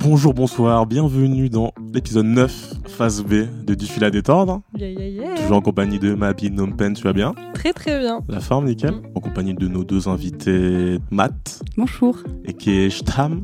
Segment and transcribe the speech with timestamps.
[0.00, 4.62] Bonjour, bonsoir, bienvenue dans l'épisode 9, phase B de Du fil à détordre.
[4.78, 5.34] Yeah, yeah, yeah.
[5.34, 7.34] Toujours en compagnie de Mabi Nompen, tu vas bien?
[7.54, 8.20] Très très bien.
[8.28, 9.02] La forme, nickel Mm.
[9.14, 12.16] En compagnie de nos deux invités, Matt Bonjour.
[12.46, 12.54] et.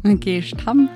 [0.07, 0.89] Ok, je trame.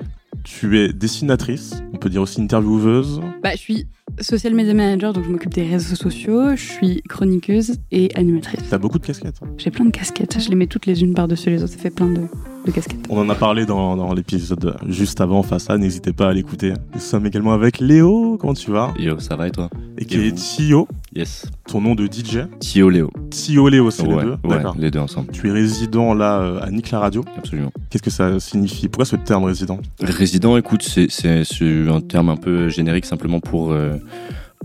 [0.43, 3.19] Tu es dessinatrice, on peut dire aussi intervieweuse.
[3.43, 3.87] Bah, je suis
[4.19, 6.55] social media manager, donc je m'occupe des réseaux sociaux.
[6.55, 8.61] Je suis chroniqueuse et animatrice.
[8.69, 9.39] T'as beaucoup de casquettes.
[9.57, 10.39] J'ai plein de casquettes.
[10.39, 11.73] Je les mets toutes les unes par-dessus les autres.
[11.73, 12.21] Ça fait plein de,
[12.71, 12.81] de.
[13.09, 16.73] On en a parlé dans, dans l'épisode juste avant, face à, n'hésitez pas à l'écouter.
[16.93, 19.69] Nous sommes également avec Léo, comment tu vas Yo, ça va et toi?
[19.97, 21.45] Et qui Et est Tio, Yes.
[21.67, 22.41] ton nom de DJ.
[22.59, 23.09] Tio Léo.
[23.31, 24.75] Tio Léo, c'est ouais, les deux ouais, D'accord.
[24.77, 27.23] les deux ensemble, Tu es résident là euh, à Nick la Radio.
[27.37, 27.71] absolument.
[27.89, 28.87] Qu'est-ce que ça signifie?
[28.87, 29.79] Pourquoi ce terme résident?
[29.99, 33.93] Résident, écoute, c'est un terme un peu générique simplement pour euh,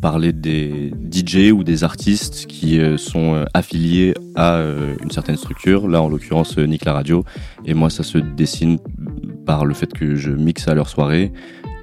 [0.01, 5.37] parler des DJ ou des artistes qui euh, sont euh, affiliés à euh, une certaine
[5.37, 5.89] structure.
[5.89, 7.25] Là, en l'occurrence, Nick la Radio.
[7.65, 8.79] Et moi, ça se dessine
[9.47, 11.33] par le fait que je mixe à leur soirée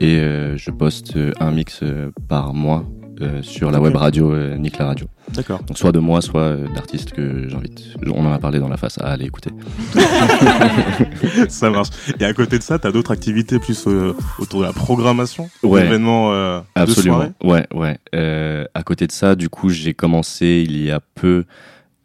[0.02, 0.18] et
[0.56, 1.84] je poste un mix
[2.30, 2.86] par mois
[3.22, 5.08] euh, sur la web radio euh, Nick la Radio.
[5.34, 5.62] D'accord.
[5.64, 7.84] Donc soit de moi, soit euh, d'artistes que j'invite.
[8.08, 9.52] On en a parlé dans la face à aller écouter.
[11.50, 11.90] ça marche.
[12.20, 15.50] Et à côté de ça, t'as d'autres activités plus euh, autour de la programmation?
[15.64, 15.84] Ouais.
[15.84, 17.16] d'événements euh, de Absolument.
[17.18, 17.32] soirée?
[17.44, 17.98] Ouais, ouais.
[18.16, 21.46] Euh, à côté de ça, du coup, j'ai commencé il y a peu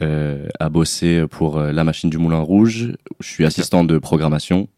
[0.03, 2.93] euh, à bosser pour euh, la machine du Moulin Rouge.
[3.21, 4.69] Je suis assistant de programmation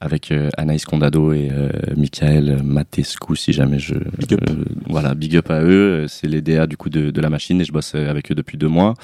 [0.00, 3.94] avec euh, Anaïs Condado et euh, Michael Matescu, si jamais je.
[4.18, 4.40] Big up.
[4.50, 6.06] euh, voilà, big up à eux.
[6.08, 8.58] C'est les DA du coup de, de la machine et je bosse avec eux depuis
[8.58, 8.94] deux mois.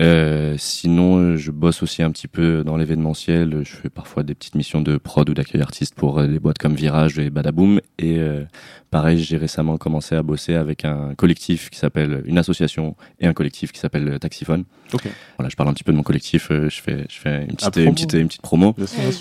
[0.00, 3.62] Euh, sinon, je bosse aussi un petit peu dans l'événementiel.
[3.64, 6.58] Je fais parfois des petites missions de prod ou d'accueil artiste pour euh, des boîtes
[6.58, 7.80] comme Virage et Badaboom.
[7.98, 8.42] Et euh,
[8.90, 13.32] pareil, j'ai récemment commencé à bosser avec un collectif qui s'appelle une association et un
[13.34, 14.64] collectif qui s'appelle euh, Taxiphone.
[14.94, 15.02] Ok.
[15.38, 16.50] Voilà, je parle un petit peu de mon collectif.
[16.50, 17.86] euh, Je fais, je fais une petite, promo.
[17.86, 18.74] une petite, une petite promo.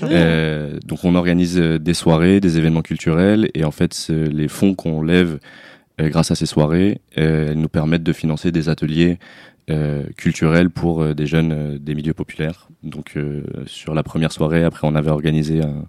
[0.04, 5.02] Euh, donc on organise des soirées, des événements culturels et en fait les fonds qu'on
[5.04, 5.38] lève
[6.00, 9.20] grâce à ces soirées, euh, elles nous permettent de financer des ateliers
[9.72, 12.68] euh, culturels pour euh, des jeunes euh, des milieux populaires.
[12.84, 13.18] Donc
[13.68, 15.86] sur la première soirée, après on avait organisé un,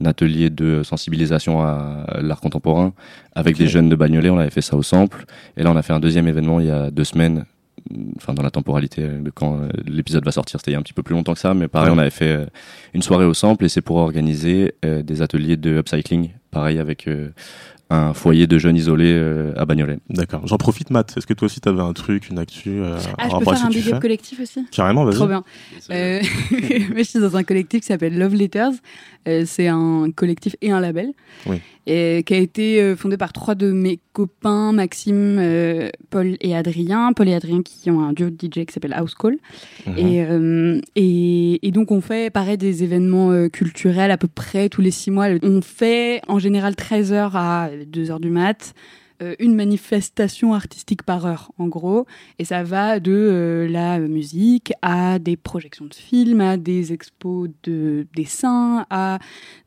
[0.00, 2.94] un atelier de sensibilisation à l'art contemporain
[3.34, 5.24] avec des jeunes de Bagnolet, on avait fait ça au Sample.
[5.56, 7.44] Et là on a fait un deuxième événement il y a deux semaines
[8.16, 10.92] enfin dans la temporalité de quand l'épisode va sortir, c'était il y a un petit
[10.92, 11.96] peu plus longtemps que ça, mais pareil, Ouais.
[11.96, 12.46] on avait fait
[12.94, 17.08] une soirée au sample et c'est pour organiser des ateliers de upcycling, pareil avec
[17.90, 19.98] un foyer de jeunes isolés euh, à Bagnolet.
[20.08, 20.46] D'accord.
[20.46, 21.14] J'en profite, Matt.
[21.16, 23.68] Est-ce que toi aussi t'avais un truc, une actu euh, Ah, je peux faire un
[23.68, 24.64] tu big up collectif aussi?
[24.70, 25.16] Carrément, vas-y.
[25.16, 25.42] Trop bien.
[25.90, 26.20] Euh,
[26.96, 28.72] je suis dans un collectif qui s'appelle Love Letters.
[29.28, 31.12] Euh, c'est un collectif et un label.
[31.46, 31.60] Oui.
[31.86, 36.54] Et qui a été euh, fondé par trois de mes copains, Maxime, euh, Paul et
[36.54, 37.12] Adrien.
[37.12, 39.36] Paul et Adrien qui ont un duo de DJ qui s'appelle House Call.
[39.86, 39.98] Mhm.
[39.98, 40.26] Et,
[40.96, 45.10] et, et donc on fait pareil des événements culturels à peu près tous les six
[45.10, 45.26] mois.
[45.42, 48.74] On fait en général 13h à 2h du mat.
[49.22, 52.06] Euh, une manifestation artistique par heure, en gros.
[52.38, 57.48] Et ça va de euh, la musique à des projections de films, à des expos
[57.62, 59.18] de dessins, à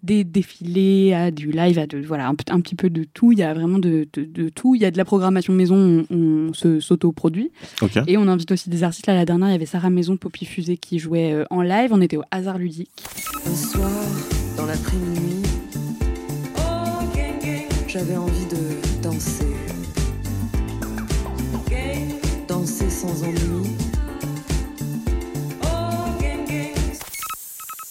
[0.02, 3.32] des défilés, à du live, à de, voilà, un, un petit peu de tout.
[3.32, 4.76] Il y a vraiment de, de, de tout.
[4.76, 7.52] Il y a de la programmation maison, on, on se s'auto-produit.
[8.08, 9.08] Et on invite aussi des artistes.
[9.08, 11.92] Là, la dernière, il y avait Sarah Maison, Poppy Fusée qui jouait euh, en live.
[11.94, 13.04] On était au hasard ludique.
[13.46, 13.90] Un soir,
[14.58, 15.44] dans l'après-midi,
[17.88, 18.83] j'avais envie de
[19.14, 19.46] danser.
[22.48, 23.38] Danser sans ennui.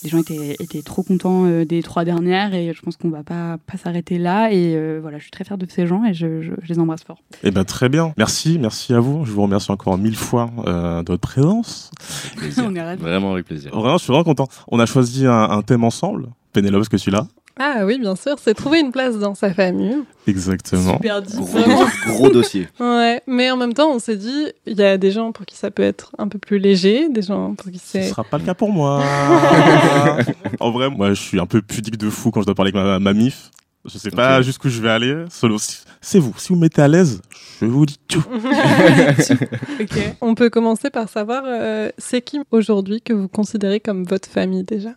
[0.04, 3.22] Les gens étaient, étaient trop contents euh, des trois dernières et je pense qu'on va
[3.22, 4.50] pas, pas s'arrêter là.
[4.52, 6.80] Et euh, voilà, je suis très fière de ces gens et je, je- je les
[6.80, 7.18] embrasse fort.
[7.44, 8.12] Eh ben très bien.
[8.18, 9.24] Merci, merci à vous.
[9.24, 11.92] Je vous remercie encore mille fois euh, de votre présence.
[12.58, 13.00] On est ravis.
[13.00, 13.70] Vraiment avec plaisir.
[13.72, 14.48] Vraiment, je suis vraiment content.
[14.72, 16.30] On a choisi un, un thème ensemble.
[16.52, 17.28] Pénélope, est-ce que tu l'as
[17.58, 19.96] Ah oui, bien sûr, c'est trouver une place dans sa famille.
[20.26, 20.94] Exactement.
[20.94, 21.22] Super.
[21.22, 22.66] Gros, gros dossier.
[22.80, 25.56] Ouais, mais en même temps, on s'est dit, il y a des gens pour qui
[25.56, 28.08] ça peut être un peu plus léger, des gens pour qui Ce c'est.
[28.08, 29.02] sera pas le cas pour moi.
[30.60, 32.82] en vrai, moi, je suis un peu pudique de fou quand je dois parler avec
[32.84, 33.50] ma, ma mif.
[33.84, 34.44] Je sais pas Ok.
[34.44, 35.24] jusqu'où je vais aller.
[35.28, 35.56] Solo,
[36.00, 36.32] c'est vous.
[36.38, 37.20] Si vous me mettez à l'aise,
[37.60, 38.24] je vous dis tout.
[39.80, 40.16] Ok.
[40.20, 44.62] On peut commencer par savoir, euh, c'est qui aujourd'hui que vous considérez comme votre famille
[44.64, 44.90] déjà?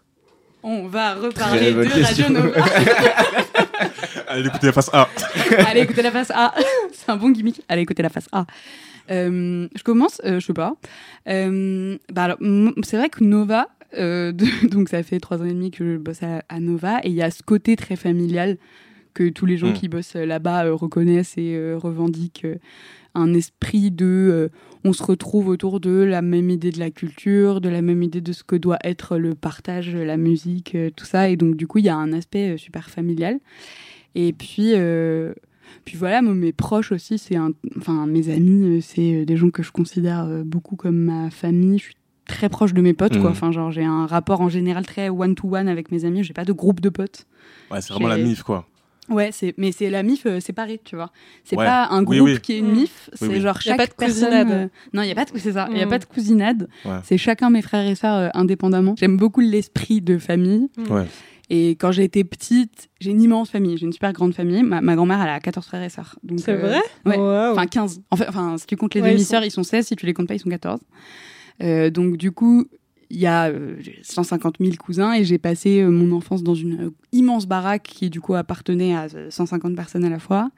[0.68, 2.26] On va reparler de question.
[2.26, 2.66] Radio Nova.
[4.28, 5.08] Allez, écoutez la face A.
[5.68, 6.56] Allez, écoutez la face A.
[6.92, 7.62] C'est un bon gimmick.
[7.70, 8.48] Allez, écoutez la face A.
[9.12, 10.74] Euh, je commence, euh, je sais pas.
[11.30, 12.36] Euh, bah
[12.84, 15.98] c'est vrai que Nova, euh, de- donc ça fait trois ans et demi que je
[15.98, 18.58] bosse à, à Nova, et il y a ce côté très familial
[19.16, 19.74] que tous les gens Mm.
[19.74, 22.58] qui bossent là-bas euh, reconnaissent et euh, revendiquent euh,
[23.16, 24.50] un esprit de euh,
[24.84, 28.22] on se retrouve autour de la même idée de la culture, de la même idée
[28.22, 31.30] de ce que doit être le partage, la musique, euh, tout ça.
[31.30, 33.40] Et donc, du coup, il y a un aspect euh, super familial.
[34.16, 35.34] Et puis, euh,
[35.86, 39.50] puis voilà, mes proches aussi, c'est un, enfin, mes amis, euh, c'est euh, des gens
[39.50, 41.80] que je considère euh, beaucoup comme ma famille.
[41.80, 41.96] Je suis
[42.28, 43.30] très proche de mes potes, quoi.
[43.30, 43.36] Mhm.
[43.36, 46.24] Enfin, genre, j'ai un rapport en général très one-to-one avec mes amis.
[46.24, 47.28] J'ai pas de groupe de potes.
[47.72, 48.68] Ouais, c'est vraiment la mif, quoi.
[49.10, 51.12] Ouais, c'est mais c'est la mif euh, séparée, tu vois.
[51.44, 51.66] C'est Ouais.
[51.66, 52.42] pas un groupe oui.
[52.42, 52.76] qui est une Mm.
[52.76, 53.42] mif, c'est oui.
[53.42, 54.24] genre Y a chaque pas de personne.
[54.30, 54.52] cousinade.
[54.52, 55.90] euh, Non, il y a pas de c'est ça, il y a Mm.
[55.90, 56.68] pas de cousinade.
[56.86, 56.92] Ouais.
[57.04, 58.96] C'est chacun mes frères et sœurs euh, indépendamment.
[58.98, 60.70] J'aime beaucoup l'esprit de famille.
[60.90, 61.06] Ouais.
[61.52, 64.64] Et quand j'ai été petite, j'ai une immense famille, j'ai une super grande famille.
[64.64, 66.18] Ma, ma grand-mère, elle a 14 frères et sœurs.
[66.24, 66.80] Donc, C'est euh, vrai?
[67.06, 67.52] ouais.
[67.52, 68.02] Enfin, 15.
[68.10, 69.86] Enfin, enfin, si tu comptes les Ouais, ils demi-sœurs, ils sont 16.
[69.86, 70.80] Si tu les comptes pas, ils sont 14.
[71.62, 72.66] Euh, donc, du coup,
[73.10, 76.86] il y a euh, 150 000 cousins et j'ai passé euh, mon enfance dans une
[76.88, 80.50] euh, immense baraque qui, du coup, appartenait à euh, 150 personnes à la fois.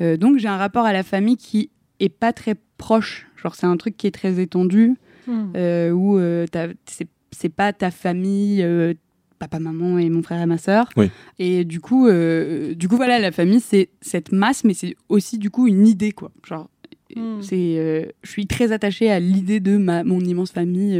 [0.00, 3.26] Euh, donc, j'ai un rapport à la famille qui est pas très proche.
[3.36, 4.94] Genre, c'est un truc qui est très étendu
[5.28, 5.50] Hmm.
[5.56, 8.94] euh, où euh, t'as- c'est c'est pas ta famille, euh,
[9.40, 10.88] papa, maman et mon frère et ma sœur.
[10.96, 11.10] Oui.
[11.40, 15.36] Et du coup, euh, du coup, voilà, la famille, c'est cette masse, mais c'est aussi
[15.38, 16.30] du coup une idée, quoi.
[16.46, 16.70] Genre,
[17.16, 17.40] Hmm.
[17.40, 20.96] c'est, euh, je suis très attachée à l'idée de ma, mon immense famille.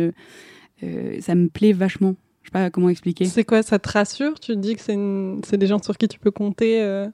[0.83, 2.15] Euh, ça me plaît vachement.
[2.43, 3.25] Je sais pas comment expliquer.
[3.25, 4.39] C'est quoi, ça te rassure?
[4.39, 7.09] Tu te dis que c'est une- des gens sur qui tu peux compter euh?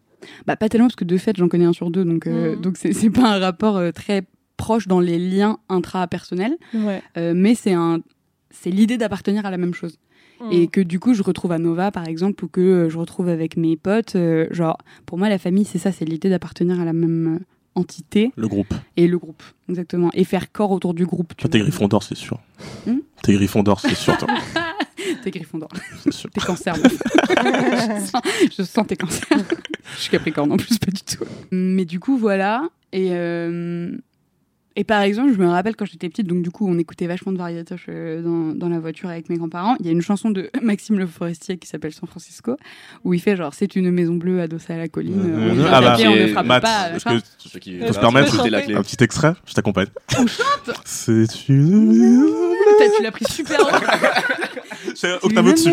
[0.46, 2.76] Bah, pas tellement parce que de fait, j'en connais un sur deux, donc euh, donc
[2.92, 4.22] c'est pas un rapport euh, très
[4.56, 7.02] proche dans les liens intrapersonnels, Ouais.
[7.16, 8.00] euh, mais c'est un,
[8.50, 9.98] c'est l'idée d'appartenir à la même chose.
[10.40, 10.50] Hmm.
[10.50, 13.56] et que du coup je retrouve à Nova par exemple ou que je retrouve avec
[13.56, 14.16] mes potes
[14.50, 14.76] genre
[15.06, 17.38] pour moi la famille c'est ça c'est l'idée d'appartenir à la même
[17.74, 18.74] entité Le groupe.
[18.96, 21.58] et le groupe exactement et faire corps autour du groupe tu Toi, t'es.
[21.60, 22.38] Gryffondor, c'est sûr.
[22.86, 24.28] Hmm T'es Gryffondor, c'est sûr, toi.
[25.24, 25.68] t'es Gryffondor
[26.02, 26.30] C'est sûr.
[26.34, 28.22] t'es cancer je, sens,
[28.58, 29.26] je sens tes cancers
[29.96, 33.96] je suis capricorne en plus pas du tout mais du coup voilà et euh,
[34.76, 37.32] et par exemple, je me rappelle quand j'étais petite, donc du coup, on écoutait vachement
[37.32, 39.76] de Variatoche euh, dans, dans la voiture avec mes grands-parents.
[39.80, 42.56] Il y a une chanson de Maxime Le Forestier qui s'appelle San Francisco,
[43.04, 45.20] où il fait genre c'est une maison bleue adossée à la colline.
[45.24, 46.90] Euh, on ah bah, on ne frappe Matt, pas.
[46.94, 48.74] est-ce que Ceux qui peut se permettre tu peux c'était la clé.
[48.74, 49.88] un petit extrait Je t'accompagne.
[50.18, 52.24] On chante C'est une...
[52.78, 53.72] Putain, Tu l'as pris super loin.
[54.94, 55.72] C'est octave au-dessus.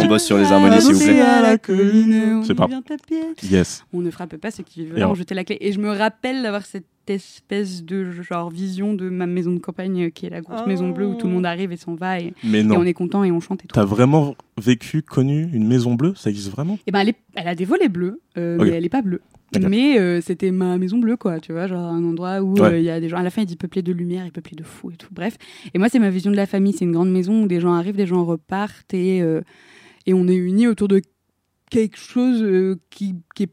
[0.00, 1.20] On bosse sur les harmonies, s'il vous Adossée plaît.
[1.22, 2.66] à la colline, on Je sais pas.
[2.66, 3.22] vient taper.
[3.42, 3.84] Yes.
[3.92, 5.58] On ne frappe pas ceux qui veulent jeter la clé.
[5.60, 10.04] Et je me rappelle d'avoir cette espèce de genre vision de ma maison de campagne
[10.06, 10.68] euh, qui est la grosse Oh.
[10.68, 12.76] maison bleue où tout le monde arrive et s'en va et, Mais et non.
[12.78, 13.74] on est content et on chante et tout.
[13.74, 16.14] T'as vraiment vécu, connu une maison bleue?
[16.16, 16.78] Ça existe vraiment?
[16.86, 19.20] Et ben elle, est- elle a des volets bleus, euh, mais elle est pas bleue.
[19.60, 22.82] Mais euh, c'était ma maison bleue, quoi, tu vois, genre un endroit où il Ouais.
[22.82, 23.18] y a des gens.
[23.18, 25.08] À la fin, il dit peuplé de lumière et peuplé de fous et tout.
[25.12, 25.36] Bref.
[25.74, 26.72] Et moi, c'est ma vision de la famille.
[26.72, 29.42] C'est une grande maison où des gens arrivent, des gens repartent et, euh,
[30.06, 31.02] et on est unis autour de
[31.70, 33.52] quelque chose euh, qui, qui, est-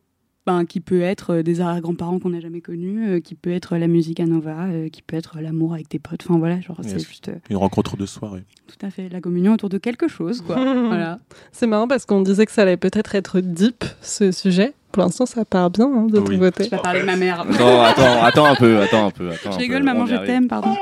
[0.49, 3.77] ben, qui peut être euh, des arrière-grands-parents qu'on n'a jamais connus, euh, qui peut être
[3.77, 6.23] la musique à Nova, euh, qui peut être l'amour avec tes potes.
[6.27, 8.43] Enfin voilà, genre, c'est juste euh, Une rencontre de soirée.
[8.67, 10.55] tout à fait la communion autour de quelque chose, quoi.
[10.87, 11.19] voilà.
[11.51, 14.73] C'est marrant parce qu'on disait que ça allait peut-être être deep ce sujet.
[14.91, 16.39] Pour l'instant, ça part bien hein, de ton Oui.
[16.39, 16.63] côté.
[16.63, 17.41] Je vais parler de ma mère.
[17.41, 19.29] Attends, attends, attends un peu, attends un peu.
[19.29, 20.75] Attends Je un rigole, peu, maman, je t'aime, pardon.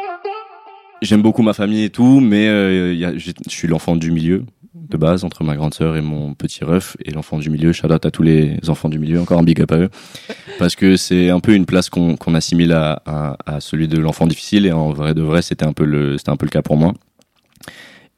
[1.01, 4.45] J'aime beaucoup ma famille et tout, mais euh, je suis l'enfant du milieu
[4.89, 7.73] de base entre ma grande sœur et mon petit ref et l'enfant du milieu.
[7.73, 9.89] Shout out à tous les enfants du milieu, encore un big up à eux,
[10.59, 14.27] parce que c'est un peu une place qu'on assimile à, à, à celui de l'enfant
[14.27, 16.77] difficile et en vrai de vrai c'était un peu le un peu le cas pour
[16.77, 16.93] moi.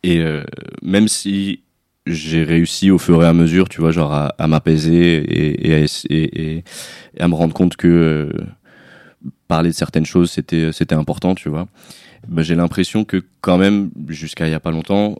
[0.03, 0.43] Et euh,
[0.81, 1.61] même si
[2.07, 5.73] j'ai réussi au fur et à mesure, tu vois, genre à, à m'apaiser et, et,
[5.75, 6.23] à essa- et-
[6.57, 6.63] et-
[7.17, 8.31] et à me rendre compte que euh,
[9.47, 11.67] parler de certaines choses c'était important, tu vois.
[12.27, 15.15] Ben, j'ai l'impression que quand même jusqu'à il y a pas longtemps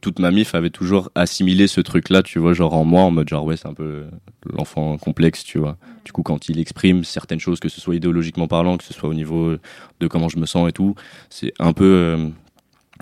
[0.00, 3.28] toute ma mif avait toujours assimilé ce truc-là, tu vois, genre en moi, en mode
[3.28, 4.04] genre ouais, c'est un peu
[4.52, 5.76] l'enfant complexe, tu vois.
[6.04, 9.08] Du coup, quand il exprime certaines choses, que ce soit idéologiquement parlant, que ce soit
[9.08, 9.56] au niveau
[10.00, 10.94] de comment je me sens et tout,
[11.30, 12.28] c'est un peu, euh,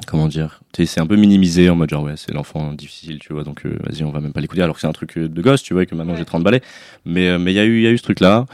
[0.07, 3.45] comment dire, c'est un peu minimisé en mode genre ouais, c'est l'enfant difficile, tu vois,
[3.45, 5.43] donc euh, vas-y, on va même pas l'écouter, alors que c'est un truc euh, de
[5.43, 6.19] gosse, tu vois, et que maintenant Ouais.
[6.19, 6.61] j'ai 30 balais.
[7.05, 8.47] Mais euh, mais il y a eu il y a eu ce truc-là.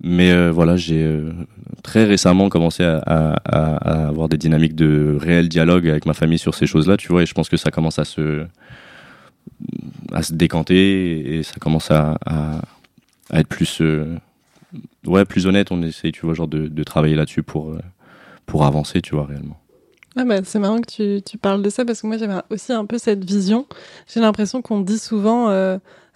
[0.00, 1.32] Mais euh, voilà, j'ai euh,
[1.82, 3.32] très récemment commencé à,
[4.08, 7.26] avoir des dynamiques de réel dialogue avec ma famille sur ces choses-là, tu vois, et
[7.26, 8.46] je pense que ça commence à se
[10.12, 12.18] à se décanter et ça commence à,
[13.32, 14.16] être plus euh,
[15.06, 15.72] ouais plus honnête.
[15.72, 17.76] On essaye, tu vois, genre de, de travailler là-dessus pour
[18.46, 19.58] pour avancer, tu vois, réellement.
[20.16, 22.72] Ah bah, c'est marrant que tu, tu parles de ça parce que moi j'avais aussi
[22.72, 23.66] un peu cette vision.
[24.12, 25.48] J'ai l'impression qu'on dit souvent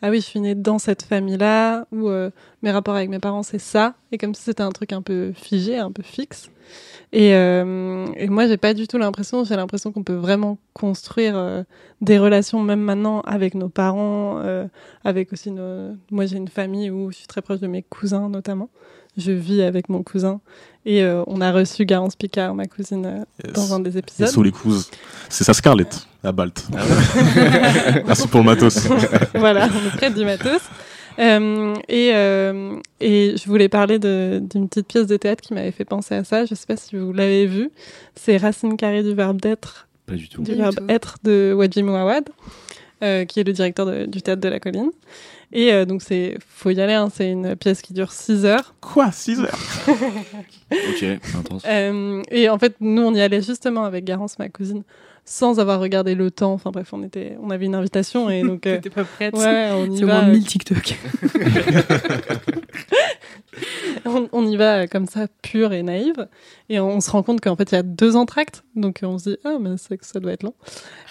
[0.02, 2.30] ah oui, je suis née dans cette famille-là, ou euh,
[2.62, 5.32] mes rapports avec mes parents, c'est ça, et comme si c'était un truc un peu
[5.32, 6.50] figé, un peu fixe.
[7.12, 11.36] Et, euh, et moi, j'ai pas du tout l'impression, j'ai l'impression qu'on peut vraiment construire
[11.36, 11.62] euh,
[12.00, 14.66] des relations, même maintenant, avec nos parents, euh,
[15.04, 15.92] avec aussi nos...
[16.10, 18.70] Moi, j'ai une famille où je suis très proche de mes cousins, notamment.
[19.16, 20.40] Je vis avec mon cousin.
[20.84, 23.52] Et euh, on a reçu Garance Picard, ma cousine, euh, Yes.
[23.52, 24.28] dans un des Et épisodes.
[24.28, 24.90] sous les couses.
[25.28, 26.66] C'est ça Scarlett, à Balt.
[28.06, 28.86] Merci pour le matos.
[29.34, 30.60] voilà, on est près du matos.
[31.18, 35.84] Euh, et, euh, et je voulais parler d'une petite pièce de théâtre qui m'avait fait
[35.84, 36.46] penser à ça.
[36.46, 37.70] Je sais pas si vous l'avez vu.
[38.14, 40.42] C'est Racine carrée du verbe d'être, Pas du tout.
[40.42, 40.84] du verbe tout.
[40.88, 42.24] être de Wadji Mouawad,
[43.04, 44.90] euh, qui est le directeur de- du théâtre de la colline.
[45.52, 46.94] Et euh, donc c'est, faut y aller.
[46.94, 48.74] hein, c'est une pièce qui dure 6 heures.
[48.80, 49.58] Quoi 6 heures?
[50.72, 51.04] Ok,
[51.38, 51.62] intense.
[51.66, 54.84] Euh, et en fait, nous, on y allait justement avec Garance, ma cousine,
[55.26, 56.54] sans avoir regardé le temps.
[56.54, 58.66] Enfin bref, on était, on avait une invitation et donc.
[58.66, 59.34] euh, T'étais pas prête.
[59.36, 60.22] Ouais, on y C'est au va.
[60.22, 60.96] moins 1000 TikTok.
[64.04, 66.26] on, on y va comme ça, pure et naïve.
[66.68, 68.64] Et on, se rend compte qu'en fait, il y a deux entractes.
[68.76, 70.54] Donc, on se dit, ah, mais c'est que ça doit être long.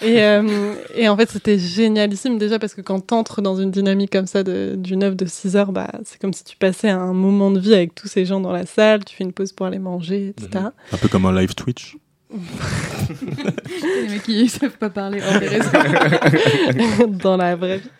[0.00, 4.10] Et, euh, et en fait, c'était génialissime déjà parce que quand t'entres dans une dynamique
[4.10, 7.12] comme ça de- d'une œuvre de 6 heures, bah, c'est comme si tu passais un
[7.12, 9.66] moment de vie avec tous ces gens dans la salle, tu fais une pause pour
[9.66, 10.64] aller manger, etc.
[10.92, 11.96] Un peu comme un live Twitch.
[12.32, 17.06] Les mecs qui savent pas parler hors des réseaux.
[17.22, 17.90] dans la vraie vie.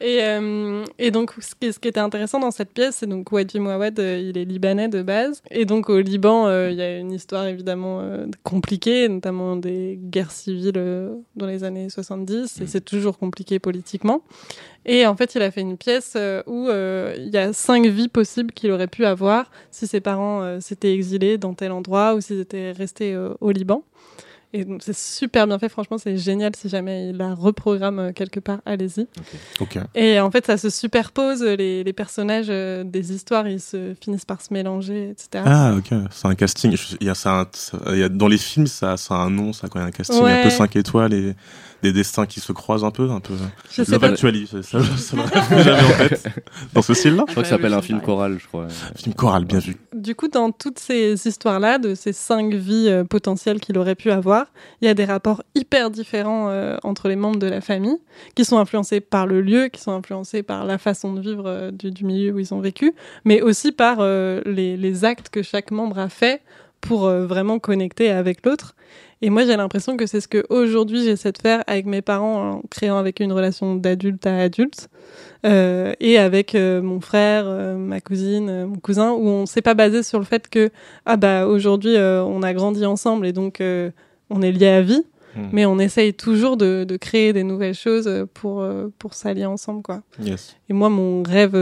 [0.00, 3.30] Et, euh, et donc, ce qui, ce qui était intéressant dans cette pièce, c'est donc
[3.32, 5.42] Wadji Mouawad, euh, il est libanais de base.
[5.50, 9.98] Et donc, au Liban, euh, il y a une histoire évidemment euh, compliquée, notamment des
[10.00, 12.60] guerres civiles euh, dans les années 70.
[12.60, 14.22] Et c'est toujours compliqué politiquement.
[14.88, 17.86] Et en fait, il a fait une pièce euh, où euh, il y a cinq
[17.86, 22.14] vies possibles qu'il aurait pu avoir si ses parents euh, s'étaient exilés dans tel endroit
[22.14, 23.82] ou s'ils étaient restés au Liban.
[24.54, 26.56] Et donc, c'est super bien fait, franchement, c'est génial.
[26.56, 29.06] Si jamais il la reprogramme quelque part, allez-y.
[29.60, 29.76] Ok.
[29.94, 34.24] Et en fait, ça se superpose, les, les personnages euh, des histoires, ils se finissent
[34.24, 35.44] par se mélanger, etc.
[35.46, 35.92] Ah, ok.
[36.10, 36.74] C'est un casting.
[36.74, 39.16] Je- Il y a ça, un- ça- il y a, dans les films, ça, ça
[39.16, 40.40] a un nom, ça, quand il y a un casting Ouais.
[40.40, 41.34] un peu 5 étoiles et
[41.82, 43.34] des destins qui se croisent un peu, un peu.
[43.70, 44.08] Je sais Love pas.
[44.08, 46.28] Actually, ça, ça, ça me reste jamais en tête.
[46.74, 47.24] Dans ce style-là.
[47.26, 48.68] Je crois que ça s'appelle un film choral, je crois.
[48.96, 49.76] Film choral, bien vu.
[49.94, 54.10] Du coup, dans toutes ces histoires-là, de ces cinq vies euh, potentielles qu'il aurait pu
[54.10, 54.46] avoir,
[54.80, 57.98] il y a des rapports hyper différents euh, entre les membres de la famille,
[58.34, 61.70] qui sont influencés par le lieu, qui sont influencés par la façon de vivre euh,
[61.70, 62.94] du, du milieu où ils ont vécu,
[63.24, 66.42] mais aussi par euh, les, les actes que chaque membre a fait
[66.80, 68.74] pour euh, vraiment connecter avec l'autre.
[69.20, 72.52] Et moi, j'ai l'impression que c'est ce que aujourd'hui j'essaie de faire avec mes parents
[72.52, 74.88] en créant avec une relation d'adulte à adulte.
[75.46, 79.74] Euh, et avec euh, mon frère, euh, ma cousine, mon cousin, où on s'est pas
[79.74, 80.70] basé sur le fait que
[81.06, 83.62] ah bah aujourd'hui on a grandi ensemble et donc
[84.30, 85.04] on est liés à vie,
[85.36, 85.48] Hmm.
[85.52, 88.66] mais on essaye toujours de, de créer des nouvelles choses pour
[88.98, 90.00] pour s'allier ensemble quoi.
[90.18, 90.56] Yes.
[90.70, 91.52] Et moi mon rêve,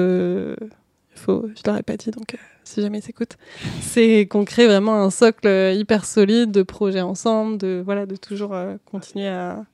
[1.16, 3.36] faut, je l'aurais pas dit donc si jamais ils s'écoutent,
[3.80, 8.16] c'est qu'on crée vraiment un socle euh, hyper solide de projets ensemble, de voilà de
[8.16, 9.64] toujours euh, continuer à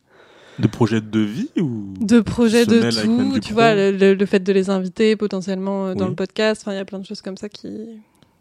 [0.59, 4.41] De projet de vie ou de projets de tout, tu vois, le, le- le fait
[4.41, 6.11] de les inviter potentiellement euh, dans Oui.
[6.11, 6.63] le podcast.
[6.63, 7.69] Enfin, il y a plein de choses comme ça qui.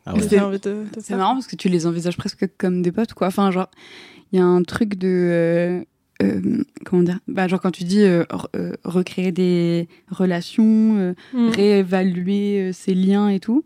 [0.05, 0.22] Ah ouais.
[0.22, 3.27] C'est marrant parce que tu les envisages presque comme des potes, quoi.
[3.27, 3.70] Enfin, genre,
[4.31, 5.08] il y a un truc de.
[5.08, 5.84] euh,
[6.24, 7.20] euh, comment dire?
[7.27, 11.50] Bah, Genre, quand tu dis euh, re- recréer des relations, euh, Mm.
[11.50, 13.63] réévaluer euh, ses liens et tout,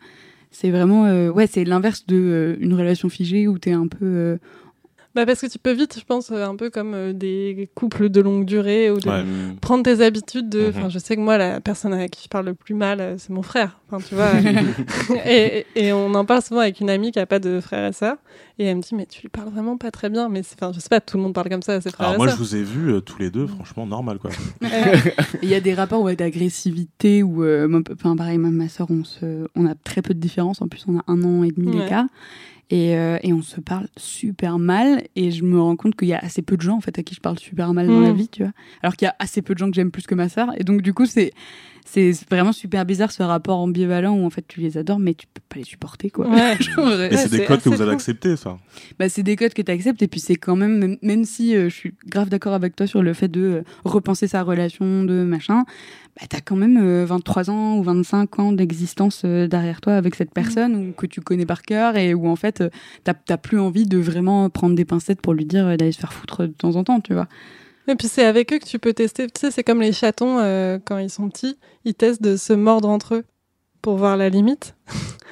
[0.56, 1.06] c'est vraiment.
[1.06, 4.40] euh, ouais, c'est l'inverse de euh, une relation figée où t'es un peu.
[5.16, 8.10] Bah, parce que tu peux vite, je pense, euh, un peu comme euh, des couples
[8.10, 9.24] de longue durée ou de Ouais.
[9.62, 10.64] prendre tes habitudes de.
[10.64, 10.70] Mhm.
[10.70, 13.16] Enfin, je sais que moi, la personne à qui je parle le plus mal, euh,
[13.18, 13.80] c'est mon frère.
[13.90, 14.32] Enfin, tu vois.
[15.26, 17.94] et, et on en parle souvent avec une amie qui a pas de frère et
[17.94, 18.18] sœur.
[18.60, 20.28] Et elle me dit, mais tu lui parles vraiment pas très bien.
[20.30, 22.16] Mais enfin, je sais pas, tout le monde parle comme ça à ses frères Alors
[22.16, 22.40] et moi, je sœurs.
[22.40, 24.32] vous ai vus euh, tous les deux, franchement, normal quoi.
[25.42, 29.04] Il y a des rapports ouais, d'agressivité où, euh, enfin pareil, même ma soeur, on,
[29.04, 30.62] se, on a très peu de différence.
[30.62, 31.88] En plus, on a un an et demi Ouais.
[32.70, 35.04] Et, euh, et on se parle super mal.
[35.16, 37.04] Et je me rends compte qu'il y a assez peu de gens en fait à
[37.04, 38.54] qui je parle super mal dans la vie, tu vois.
[38.82, 40.50] Alors qu'il y a assez peu de gens que j'aime plus que ma soeur.
[40.58, 41.32] Et donc, du coup, c'est.
[41.88, 45.28] C'est vraiment super bizarre ce rapport ambivalent où en fait tu les adores mais tu
[45.32, 46.28] peux pas les supporter quoi.
[46.28, 46.58] Ouais.
[46.60, 48.58] Genre, euh, c'est des codes que vous allez accepter, ça.
[49.00, 51.56] bah, c'est des codes que tu acceptes et puis c'est quand même, même, même si
[51.56, 55.04] euh, je suis grave d'accord avec toi sur le fait de euh, repenser sa relation,
[55.04, 55.64] de machin,
[56.20, 59.94] bah, tu as quand même euh, 23 ans ou 25 ans d'existence euh, derrière toi
[59.96, 62.70] avec cette personne ou que tu connais par cœur et où en fait euh,
[63.04, 66.00] t'as t'as plus envie de vraiment prendre des pincettes pour lui dire euh, d'aller se
[66.00, 67.28] faire foutre de temps en temps, tu vois.
[67.88, 69.28] Et puis c'est avec eux que tu peux tester.
[69.28, 72.54] Tu sais, c'est comme les chatons euh, quand ils sont petits, ils testent de se
[72.54, 73.24] mordre entre eux
[73.82, 74.76] pour voir la limite.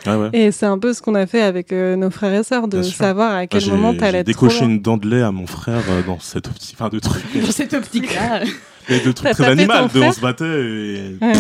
[0.06, 0.30] Ah ouais.
[0.34, 2.82] Et c'est un peu ce qu'on a fait avec euh, nos frères et sœurs, de
[2.84, 5.82] savoir à quel j'ai moment t'allais être trop une dent de lait à mon frère
[5.90, 7.24] euh, dans cette optique, enfin de trucs.
[7.36, 8.44] Dans cette optique-là.
[8.90, 11.18] Mais de trucs très animal, de on se battait et...
[11.22, 11.34] Ouais.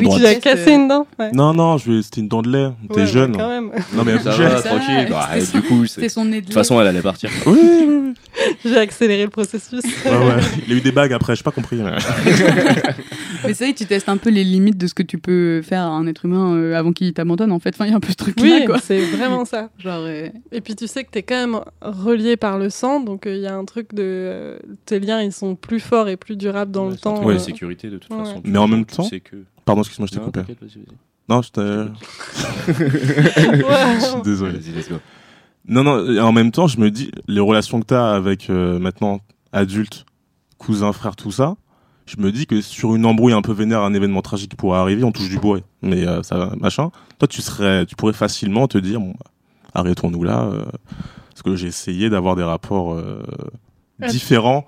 [0.00, 0.08] Oui.
[0.18, 1.30] Tu as Test, cassé une dent ouais.
[1.32, 2.68] Non, non, je vais- c'était une dent de lait.
[2.92, 3.36] T'es Ouais, jeune.
[3.36, 3.70] quand même.
[3.94, 4.48] Non, mais elle Ça bougeait.
[4.48, 5.06] va, tranquille.
[5.10, 7.02] Bah, c'était son- du coup, c'est- C'était son nez de de toute façon, elle allait
[7.02, 7.30] partir.
[7.46, 8.14] Oui, oui, oui.
[8.64, 9.82] J'ai accéléré le processus.
[10.04, 10.42] Ouais, ouais.
[10.66, 11.76] Il a eu des bagues après, j'ai pas compris.
[11.82, 15.62] mais- c'est vrai que tu testes un peu les limites de ce que tu peux
[15.62, 17.52] faire à un être humain euh, avant qu'il t'abandonne.
[17.52, 18.78] En fait, enfin, il y a un peu ce truc-là, Oui, quoi.
[18.78, 19.70] c'est vraiment ça.
[19.78, 23.26] Genre, euh, Et puis tu sais que t'es quand même relié par le sang, donc
[23.26, 26.16] euh, il y a un truc de euh, tes liens ils sont plus forts et
[26.16, 27.22] plus durables dans le temps.
[27.24, 27.38] Ouais, euh.
[27.38, 28.24] sécurité de toute Ouais.
[28.24, 28.40] façon.
[28.44, 29.02] Mais en même temps-
[29.64, 30.40] Pardon, excuse-moi, je t'ai coupé.
[30.40, 30.96] t'inquiète, vas-y, vas-y.
[31.28, 31.60] Non, je t'ai...
[32.72, 34.00] Ouais.
[34.00, 34.58] Je suis désolé.
[34.58, 34.96] Vas-y, let's go.
[35.66, 38.78] Non, non, et en même temps, je me dis, les relations que t'as avec euh,
[38.78, 39.20] maintenant
[39.52, 40.04] adulte,
[40.58, 41.54] cousin, frère, tout ça,
[42.06, 44.78] je me dis que sur une embrouille un peu vénère, un événement tragique qui pourrait
[44.78, 45.60] arriver, on touche du bois.
[45.82, 46.90] Mais euh, ça, machin.
[47.18, 49.30] Toi, tu serais, tu pourrais facilement te dire, bon, bah,
[49.74, 50.64] arrêtons-nous là, euh,
[51.30, 53.22] parce que j'ai essayé d'avoir des rapports euh,
[54.08, 54.66] différents.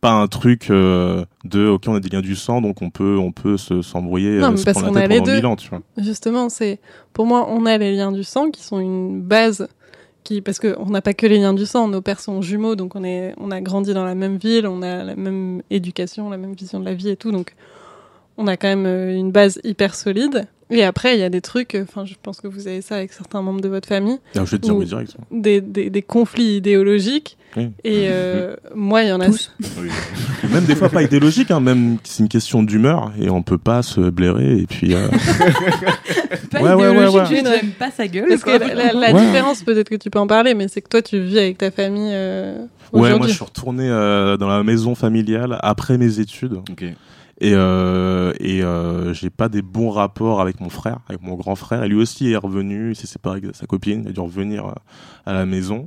[0.00, 3.18] Pas un truc euh, de ok on a des liens du sang donc on peut
[3.18, 5.34] on peut se s'embrouiller Non, euh, mais se parce qu'on la a les deux.
[5.34, 6.78] mille ans tu vois Justement, c'est
[7.12, 9.66] pour moi, on a les liens du sang qui sont une base
[10.22, 12.76] qui parce que on n'a pas que les liens du sang, nos pères sont jumeaux,
[12.76, 16.30] donc on est on a grandi dans la même ville, on a la même éducation,
[16.30, 17.54] la même vision de la vie et tout, donc
[18.36, 20.46] on a quand même euh, une base hyper solide.
[20.70, 22.96] Et après, il y a des trucs, euh, enfin, je pense que vous avez ça
[22.96, 25.88] avec certains membres de votre famille, je vais te dire Ou- oui direct des, des,
[25.90, 27.36] des conflits idéologiques.
[27.56, 27.70] Oui.
[27.84, 29.26] Et euh, moi, il y en a.
[29.26, 29.50] Tous.
[29.80, 29.88] Oui.
[30.52, 33.82] Même des fois pas idéologique, hein, même c'est une question d'humeur et on peut pas
[33.82, 34.94] se blairer et puis.
[34.94, 35.08] euh,
[36.50, 37.58] Pas Ouais, idéologique, ouais, ouais.
[37.60, 38.28] j'aime pas sa gueule.
[38.28, 38.58] Parce quoi.
[38.58, 39.20] que la, la Ouais.
[39.26, 41.70] différence, peut-être que tu peux en parler, mais c'est que toi, tu vis avec ta
[41.70, 46.54] famille euh, Ouais, moi je suis retourné euh, dans la maison familiale après mes études
[46.70, 46.84] Ok.
[47.40, 51.54] Et euh, et euh, j'ai pas des bons rapports avec mon frère, avec mon grand
[51.54, 51.84] frère.
[51.84, 54.66] Et lui aussi est revenu, il s'est séparé avec sa copine, il a dû revenir
[54.66, 54.72] euh,
[55.24, 55.86] à la maison.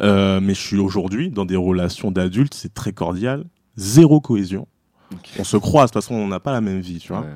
[0.00, 3.44] Euh, mais je suis aujourd'hui dans des relations d'adultes, c'est très cordial,
[3.76, 4.66] zéro cohésion.
[5.38, 7.20] On se croise, de toute façon on n'a pas la même vie, tu vois.
[7.20, 7.34] Ouais.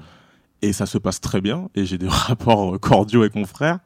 [0.62, 3.78] et ça se passe très bien et j'ai des rapports cordiaux avec mon frère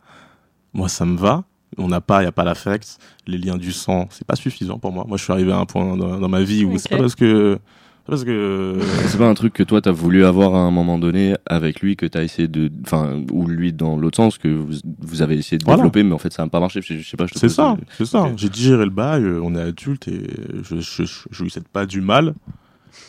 [0.72, 1.44] moi ça me va
[1.76, 4.78] on n'a pas il y a pas l'affect les liens du sang c'est pas suffisant
[4.78, 6.88] pour moi moi je suis arrivé à un point dans, dans ma vie où c'est
[6.88, 7.58] pas parce que
[8.06, 11.34] parce que C'est pas un truc que toi t'as voulu avoir à un moment donné
[11.46, 15.22] avec lui que t'as essayé de, enfin, ou lui dans l'autre sens que vous, vous
[15.22, 15.78] avez essayé de Voilà.
[15.78, 16.80] développer, mais en fait ça n'a pas marché.
[16.82, 17.26] Je, je sais pas.
[17.26, 20.22] je te c'est ça c'est ça j'ai digéré le bail euh, on est adulte et
[20.62, 22.34] je je, je, je pas du mal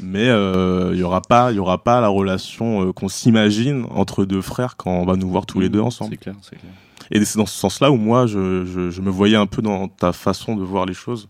[0.02, 3.86] mais euh, il y aura pas il y aura pas la relation euh, qu'on s'imagine
[3.92, 6.58] entre deux frères quand on va nous voir tous les deux ensemble C'est clair, c'est
[6.58, 6.72] clair.
[7.12, 9.88] Et c'est dans ce sens-là où moi, je, je, je me voyais un peu dans
[9.88, 11.30] ta façon de voir les choses,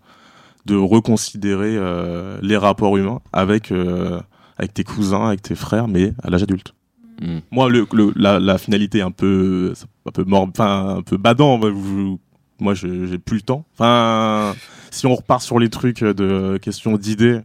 [0.65, 4.19] de reconsidérer euh, les rapports humains avec, euh,
[4.57, 6.73] avec tes cousins, avec tes frères, mais à l'âge adulte.
[7.21, 7.37] Mm.
[7.51, 9.73] Moi, le, le- la, la finalité est un peu,
[10.05, 11.57] un peu mort, enfin un peu badant.
[11.59, 12.19] bah, vous-
[12.59, 13.65] moi, je- j'ai plus le temps.
[13.73, 14.55] Enfin,
[14.91, 17.41] si on repart sur les trucs de questions d'idées,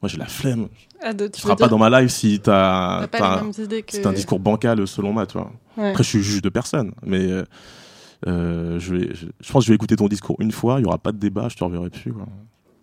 [0.00, 0.68] moi j'ai la flemme.
[1.02, 3.00] Ah, de, Tu seras pas dans ma life si t'as,
[3.88, 5.52] c'est un discours bancal selon moi, tu vois.
[5.76, 5.90] Ouais.
[5.90, 7.44] Après, je suis juge de personne, mais euh,
[8.26, 10.84] euh, je, vais, je, je pense que je vais écouter ton discours une fois, il
[10.84, 12.12] y aura pas de débat, je te reverrai plus.
[12.12, 12.26] Quoi.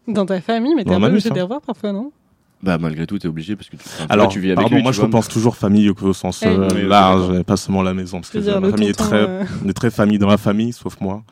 [0.08, 1.30] Dans ta famille, mais t'es un peu obligé ça.
[1.30, 2.12] de les revoir parfois, non?
[2.64, 4.84] Bah malgré tout, t'es obligé parce que tu, enfin, Alors, tu vis avec pardon, lui.
[4.84, 6.48] moi tu je vois, repense toujours famille au, sens oui.
[6.50, 9.10] euh, Oui, oui, large, pas seulement la maison, parce que ma le famille est tonton,
[9.10, 11.24] très, euh, on est très famille dans la famille, sauf moi.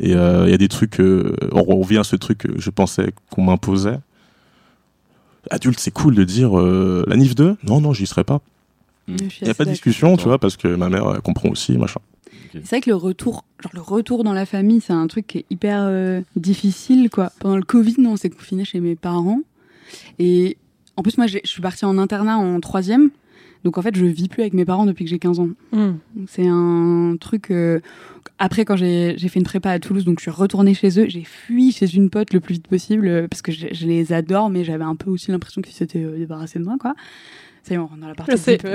[0.00, 2.70] Et euh, il y a des trucs, euh, on revient à ce truc que je
[2.70, 3.98] pensais qu'on m'imposait.
[5.50, 8.40] Adulte, c'est cool de dire euh, la NIF 2 Non, non, j'y serais pas.
[9.08, 11.48] Suis Il n'y a pas de discussion, tu vois, parce que ma mère elle comprend
[11.48, 12.00] aussi, machin.
[12.52, 15.38] C'est vrai que le retour, genre le retour dans la famille, c'est un truc qui
[15.38, 17.32] est hyper euh, difficile, quoi.
[17.40, 19.40] Pendant le Covid, nous, on s'est confiné chez mes parents.
[20.18, 20.56] Et
[20.96, 23.10] en plus, moi, j'ai- je suis partie en internat en troisième.
[23.64, 25.50] Donc, en fait, je vis plus avec mes parents depuis que j'ai 15 ans.
[26.16, 27.50] Donc, C'est un truc.
[27.50, 27.80] euh,
[28.38, 31.06] Après, quand j'ai j'ai fait une prépa à Toulouse, donc je suis retournée chez eux,
[31.08, 34.12] j'ai fui chez une pote le plus vite possible euh, parce que je, je les
[34.12, 36.94] adore, mais j'avais un peu aussi l'impression qu'ils s'étaient euh, débarrassés de moi, quoi.
[37.62, 38.36] Ça y est, on rentre dans la partie.
[38.38, 38.60] C'est-.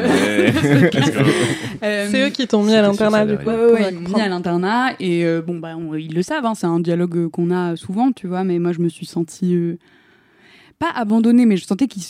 [1.84, 3.46] Euh, eux qui t'ont mis à l'internat, du coup.
[3.50, 6.46] Ouais, ouais, ils m'ont mis à l'internat et euh, bon bah on- ils le savent,
[6.46, 8.44] hein, c'est un dialogue qu'on a souvent, tu vois.
[8.44, 9.78] Mais moi je me suis sentie euh,
[10.80, 12.02] pas abandonnée, mais je sentais qu'ils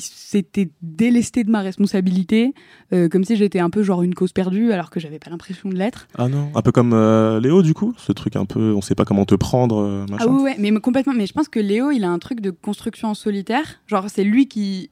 [0.00, 2.52] s'étaient délestés de ma responsabilité,
[2.92, 5.68] euh, comme si j'étais un peu genre une cause perdue, alors que j'avais pas l'impression
[5.68, 6.08] de l'être.
[6.18, 8.96] Ah non Un peu comme euh, Léo, du coup Ce truc un peu, on sait
[8.96, 10.26] pas comment te prendre, machin.
[10.28, 11.14] Ah ouais, mais complètement.
[11.14, 13.80] Mais je pense que Léo, il a un truc de construction en solitaire.
[13.86, 14.90] Genre c'est lui qui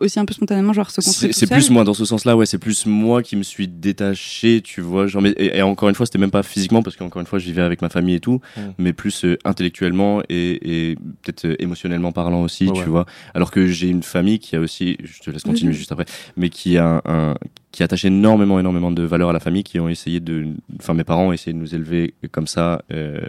[0.00, 2.58] aussi un peu spontanément genre se construit C'est plus moi dans ce sens-là, ouais, c'est
[2.58, 5.06] plus moi qui me suis détaché, tu vois.
[5.06, 7.38] Genre, mais, et, et encore une fois, c'était même pas physiquement parce qu'encore une fois,
[7.38, 8.60] je vivais avec ma famille et tout, Mm.
[8.78, 12.84] mais plus euh, intellectuellement et, et peut-être euh, émotionnellement parlant aussi, tu ouais.
[12.84, 13.06] vois.
[13.34, 15.78] Alors que j'ai une famille qui a aussi, je te laisse continuer Oui.
[15.78, 16.04] juste après,
[16.36, 17.34] mais qui a un, un-
[17.70, 20.46] qui attachent énormément, énormément de valeur à la famille, qui ont essayé de,
[20.78, 23.20] enfin mes parents ont essayé de nous élever comme ça, euh,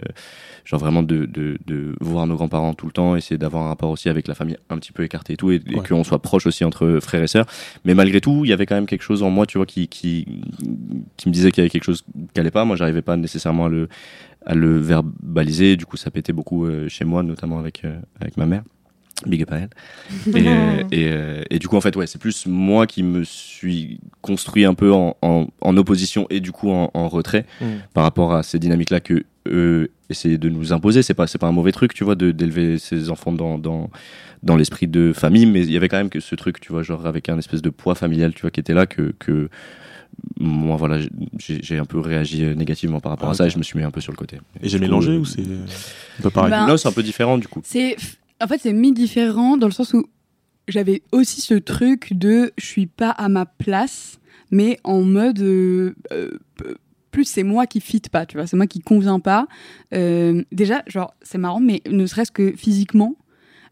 [0.64, 3.90] genre vraiment de, de, de voir nos grands-parents tout le temps, essayer d'avoir un rapport
[3.90, 5.86] aussi avec la famille un petit peu écarté et tout, et, et Ouais.
[5.86, 7.44] qu'on soit proche aussi entre frères et sœurs.
[7.84, 9.88] Mais malgré tout, il y avait quand même quelque chose en moi, tu vois, qui,
[9.88, 10.26] qui,
[11.18, 12.64] qui me disait qu'il y avait quelque chose qui allait pas.
[12.64, 13.88] Moi, j'arrivais pas nécessairement à le,
[14.46, 15.76] à le verbaliser.
[15.76, 18.62] Du coup, ça pétait beaucoup euh, chez moi, notamment avec, euh, avec ma mère.
[19.26, 19.68] Big up à elle.
[20.36, 23.22] Et, euh, et, euh, et du coup, en fait, ouais, c'est plus moi qui me
[23.24, 27.64] suis construit un peu en, en, en opposition et du coup en, en retrait Mm.
[27.94, 31.02] par rapport à ces dynamiques-là que eux essayaient de nous imposer.
[31.02, 33.90] C'est pas, c'est pas un mauvais truc, tu vois, de, d'élever ses enfants dans, dans,
[34.42, 36.82] dans l'esprit de famille, mais il y avait quand même que ce truc, tu vois,
[36.82, 39.48] genre avec un espèce de poids familial, tu vois, qui était là que, que
[40.38, 40.98] moi, voilà,
[41.38, 43.78] j'ai, un peu réagi euh, négativement par rapport Ah, à ça et je me suis
[43.78, 44.38] mis un peu sur le côté.
[44.62, 47.38] Et j'ai coup, mélangé ou c'est un peu pareil Ben, Non, c'est un peu différent
[47.38, 47.60] du coup?
[47.64, 47.96] C'est,
[48.40, 50.06] en fait, c'est mi-différent dans le sens où
[50.68, 55.94] j'avais aussi ce truc de je suis pas à ma place, mais en mode euh,
[56.12, 56.38] euh,
[57.10, 59.46] plus c'est moi qui fit pas, tu vois, c'est moi qui convient pas.
[59.94, 63.16] Euh, déjà, genre, c'est marrant, mais ne serait-ce que physiquement,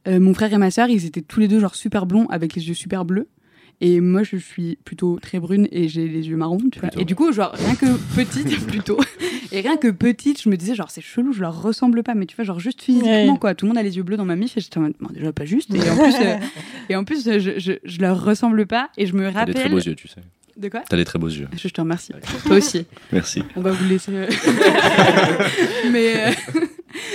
[0.07, 2.55] euh, mon frère et ma sœur, ils étaient tous les deux genre super blonds avec
[2.55, 3.29] les yeux super bleus.
[3.81, 6.89] Et moi, je suis plutôt très brune et j'ai les yeux marrons, tu vois.
[6.89, 7.01] Plutôt.
[7.01, 8.99] Et du coup, genre, rien que petite, plutôt.
[9.53, 12.15] Et rien que petite, je me disais, genre, c'est chelou, je leur ressemble pas.
[12.15, 13.39] Mais tu vois, genre, juste physiquement, Ouais.
[13.41, 13.55] quoi.
[13.55, 15.09] Tout le monde a les yeux bleus dans ma mif et j'étais en mode, bon,
[15.15, 15.73] déjà pas juste.
[15.75, 16.37] Et en plus, euh,
[16.89, 18.91] et en plus euh, je, je, je leur ressemble pas.
[18.97, 19.89] Et je me T'as des très beaux rappelle.
[19.91, 20.21] yeux, tu sais.
[20.57, 20.83] De quoi?
[20.91, 21.47] T'as des très beaux yeux.
[21.57, 22.13] je, je te remercie.
[22.47, 22.85] Toi aussi.
[23.13, 23.45] Merci.
[23.55, 24.11] On va vous laisser.
[25.93, 26.31] mais euh,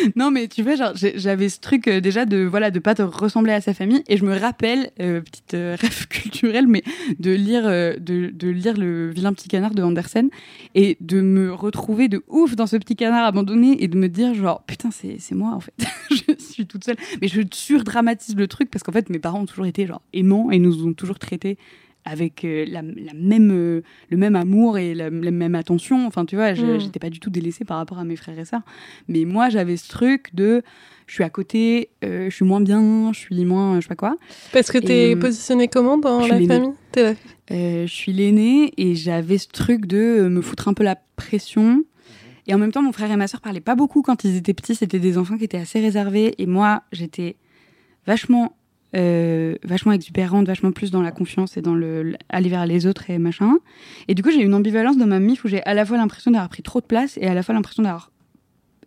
[0.16, 3.02] non, mais tu vois, genre j'avais ce truc euh, déjà de voilà de pas te
[3.02, 6.84] ressembler à sa famille et je me rappelle euh, petite euh, rêve culturelle, mais
[7.20, 10.30] de lire euh, de, de lire le vilain petit canard de Andersen
[10.76, 14.34] et de me retrouver de ouf dans ce petit canard abandonné et de me dire
[14.34, 15.74] genre putain c'est moi en fait.
[16.10, 16.98] je suis toute seule.
[17.22, 20.52] Mais je surdramatise le truc parce qu'en fait mes parents ont toujours été genre aimants
[20.52, 21.58] et nous ont toujours traités
[22.06, 26.06] avec euh, la, la même euh, le même amour et la, la même attention.
[26.08, 26.80] Enfin, tu vois, je- Mm.
[26.80, 28.62] j'étais pas du tout délaissée par rapport à mes frères et sœurs.
[29.08, 30.62] Mais moi, j'avais ce truc de
[31.08, 33.96] je suis à côté, euh, je suis moins bien, je suis moins, je sais pas
[33.96, 34.16] quoi.
[34.52, 36.74] Parce que t'es Et, positionné comment dans la famille?
[37.52, 41.84] Euh, je suis l'aînée et j'avais ce truc de me foutre un peu la pression.
[42.48, 44.54] Et en même temps, mon frère et ma sœur parlaient pas beaucoup quand ils étaient
[44.54, 44.76] petits.
[44.76, 46.36] C'était des enfants qui étaient assez réservés.
[46.38, 47.38] Et moi, j'étais
[48.06, 48.56] vachement,
[48.96, 53.10] euh, vachement exubérante, vachement plus dans la confiance et dans le aller vers les autres
[53.10, 53.58] et machin.
[54.08, 56.32] Et du coup, j'ai une ambivalence dans ma mif où j'ai à la fois l'impression
[56.32, 58.12] d'avoir pris trop de place et à la fois l'impression d'avoir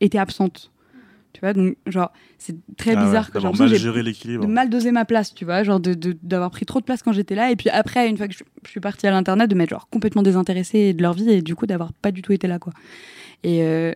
[0.01, 0.71] été absente.
[1.33, 4.47] Tu vois, donc genre, c'est très Ah ouais, bizarre que mal que j'ai géré l'équilibre.
[4.47, 7.03] de mal doser ma place, tu vois, genre de de- d'avoir pris trop de place
[7.03, 9.51] quand j'étais là, et puis après, une fois que je, je suis partie à l'internet,
[9.51, 12.33] de m'être genre complètement désintéressée de leur vie et du coup d'avoir pas du tout
[12.33, 12.73] été là, quoi.
[13.43, 13.93] Et euh,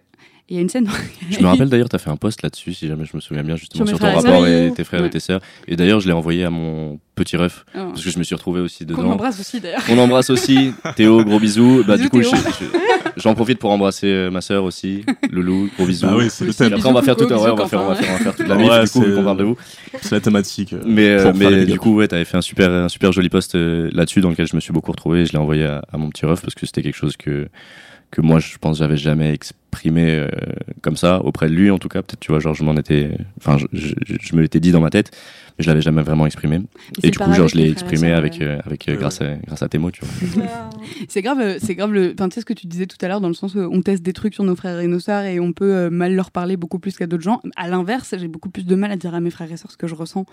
[0.51, 0.89] il y a une scène.
[1.31, 3.43] Je me rappelle d'ailleurs, tu as fait un post là-dessus, si jamais je me souviens
[3.45, 5.07] bien, justement, Sur ton rapport et tes frères Ouais.
[5.07, 5.41] et tes sœurs.
[5.69, 8.35] Et d'ailleurs, je l'ai envoyé à mon petit ref, Oh, parce que je me suis
[8.35, 9.11] retrouvé aussi dedans.
[9.13, 9.83] embrasse aussi d'ailleurs.
[9.91, 10.73] On embrasse aussi.
[10.97, 11.85] Théo, gros bisous.
[11.87, 12.31] Bah, Bisous, du coup, Théo.
[12.35, 15.05] je- je- j'en profite pour embrasser euh, ma sœur aussi.
[15.31, 16.07] Loulou, gros bisous.
[16.07, 16.73] Bah oui, c'est le thème.
[16.73, 18.17] Et après, on va faire tout, Coco, ouais, on va faire, on va faire, on
[18.17, 19.57] va faire toute la Ouais, du coup, qu'on parle de vous.
[20.03, 20.73] C'est la thématique.
[20.73, 23.55] euh, Mais, euh, mais du coup, ouais, t'avais fait un super, un super joli post
[23.55, 25.27] euh, là-dessus dans lequel je me suis beaucoup retrouvé.
[25.27, 27.49] Je l'ai envoyé à, à mon petit ref parce que c'était quelque chose que,
[28.11, 30.29] que moi, je pense, j'avais jamais exprimé euh,
[30.83, 32.03] comme ça auprès de lui, en tout cas.
[32.03, 34.81] Peut-être, tu vois, genre, je m'en étais, enfin, je, je, je me l'étais dit dans
[34.81, 35.11] ma tête,
[35.61, 36.61] mais je l'avais jamais vraiment exprimé.
[37.03, 39.69] Et du coup, genre, je l'ai exprimé avec, euh, avec euh, grâce à, grâce à
[39.69, 40.47] tes mots, tu vois.
[41.09, 42.15] C'est grave, euh, c'est grave le.
[42.15, 43.83] Enfin, tu sais ce que tu disais tout à l'heure dans le sens où on
[43.83, 46.31] teste des trucs sur nos frères et nos sœurs et on peut euh, mal leur
[46.31, 47.43] parler beaucoup plus qu'à d'autres gens.
[47.57, 49.77] À l'inverse, j'ai beaucoup plus de mal à dire à mes frères et sœurs ce
[49.77, 50.25] que je ressens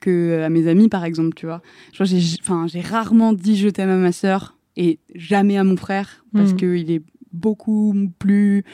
[0.00, 1.60] que euh, à mes amis, par exemple, tu vois.
[2.00, 6.24] J'ai, enfin, j'ai rarement dit je t'aime à ma sœur et jamais à mon frère
[6.32, 6.56] parce Mhm.
[6.60, 8.64] que il est beaucoup plus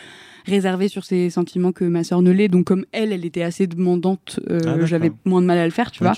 [0.44, 2.48] réservé sur ses sentiments que ma sœur ne l'est.
[2.48, 5.70] Donc comme elle, elle était assez demandante, euh, Ah, j'avais moins de mal à le
[5.70, 6.12] faire, tu vois.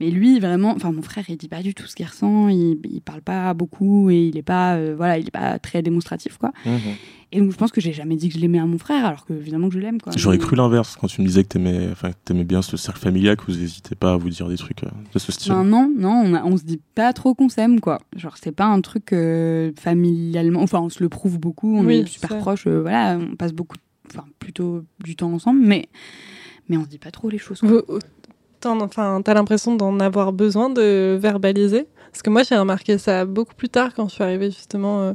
[0.00, 2.78] Mais lui, vraiment, enfin, mon frère, il dit pas du tout ce qu'il ressent, il,
[2.90, 6.36] il parle pas beaucoup et il est pas, euh, voilà, il est pas très démonstratif,
[6.38, 6.52] quoi.
[6.64, 6.78] Mhm.
[7.32, 9.26] Et donc, je pense que j'ai jamais dit que je l'aimais à mon frère, alors
[9.26, 10.12] que évidemment que je l'aime, quoi.
[10.16, 13.00] J'aurais Mais- cru l'inverse quand tu me disais que t'aimais, enfin, t'aimais bien ce cercle
[13.00, 15.50] familial, que vous n'hésitez pas à vous dire des trucs euh, de ce style.
[15.52, 17.98] Ben non, non, on, a- on se dit pas trop qu'on s'aime, quoi.
[18.16, 20.62] Genre, c'est pas un truc euh, familialement.
[20.62, 23.52] Enfin, on se le prouve beaucoup, on Oui, est super proches, euh, voilà, on passe
[23.52, 23.65] beaucoup,
[24.10, 25.88] enfin, plutôt du temps ensemble, mais,
[26.68, 27.60] mais on se dit pas trop les choses.
[27.60, 27.82] quoi.
[28.60, 31.86] T'en- Enfin, t'as l'impression d'en avoir besoin de verbaliser?
[32.10, 35.12] Parce que moi, j'ai remarqué ça beaucoup plus tard quand je suis arrivée justement euh,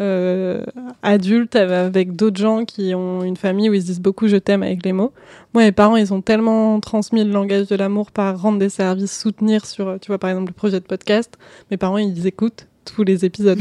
[0.00, 0.64] euh,
[1.02, 4.62] adulte avec d'autres gens qui ont une famille où ils se disent beaucoup je t'aime
[4.62, 5.12] avec les mots.
[5.52, 9.20] Moi, mes parents, ils ont tellement transmis le langage de l'amour par rendre des services,
[9.20, 11.36] soutenir sur, tu vois, par exemple, le projet de podcast.
[11.70, 13.58] Mes parents, ils écoutent tous les épisodes.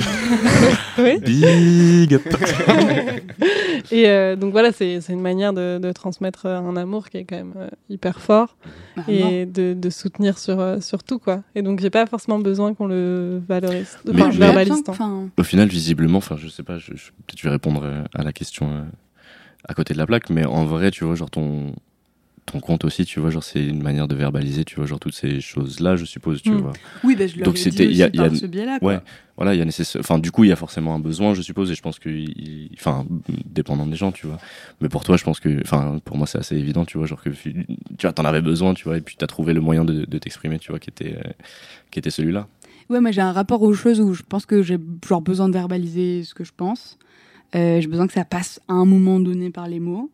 [0.99, 1.19] oui.
[1.19, 2.21] Big up.
[3.91, 7.17] Et euh, donc voilà, c'est c'est une manière de, de transmettre euh, un amour qui
[7.17, 8.57] est quand même euh, hyper fort
[8.97, 11.43] Bah, et de, de soutenir sur, sur tout quoi.
[11.55, 14.83] Et donc j'ai pas forcément besoin qu'on le valorise, Mais- enfin mais- verbalise.
[14.87, 18.23] Enfin, Au final, visiblement, enfin, je sais pas, je, je- peut-être je vais répondre à
[18.23, 18.81] la question euh,
[19.67, 21.73] à côté de la plaque, mais en vrai, tu vois, genre ton
[22.47, 25.13] ton compte aussi, tu vois, genre c'est une manière de verbaliser, tu vois, genre toutes
[25.13, 26.57] ces choses-là, je suppose, tu Mm.
[26.61, 26.73] vois.
[27.03, 28.79] oui, bah, je Donc ai c'était- il y a- y a- ce biais-là.
[28.79, 28.93] quoi.
[28.93, 28.99] Ouais,
[29.35, 31.41] voilà, il y a nécessaire, enfin, du coup, il y a forcément un besoin, je
[31.41, 33.05] suppose, et je pense que, il- enfin,
[33.45, 34.37] dépendant des gens, tu vois.
[34.81, 37.21] Mais pour toi, je pense que, enfin, pour moi, c'est assez évident, tu vois, genre
[37.21, 37.65] que tu
[38.01, 40.57] vois, t'en avais besoin, tu vois, et puis t'as trouvé le moyen de, de t'exprimer,
[40.57, 41.29] tu vois, qui était, euh,
[41.91, 42.47] qui était celui-là.
[42.89, 45.53] Ouais, moi j'ai un rapport aux choses où je pense que j'ai genre besoin de
[45.53, 46.97] verbaliser ce que je pense.
[47.55, 50.09] Euh, j'ai besoin que ça passe à un moment donné par les mots.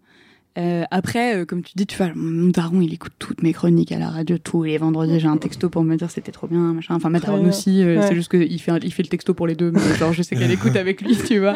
[0.58, 3.92] Euh, après, euh, comme tu dis, tu vois, mon daron, il écoute toutes mes chroniques
[3.92, 5.20] à la radio tous les vendredis.
[5.20, 6.94] J'ai un texto pour me dire c'était trop bien, machin.
[6.94, 7.82] Enfin, ma daronne aussi.
[7.82, 8.08] euh, Ouais.
[8.08, 10.22] C'est juste qu'il fait, un- il fait le texto pour les deux, mais genre je
[10.22, 11.56] sais qu'elle écoute avec lui, tu vois.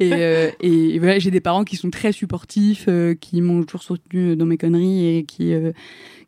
[0.00, 3.82] Et, euh, et voilà, j'ai des parents qui sont très supportifs, euh, qui m'ont toujours
[3.82, 5.72] soutenu dans mes conneries et qui, euh,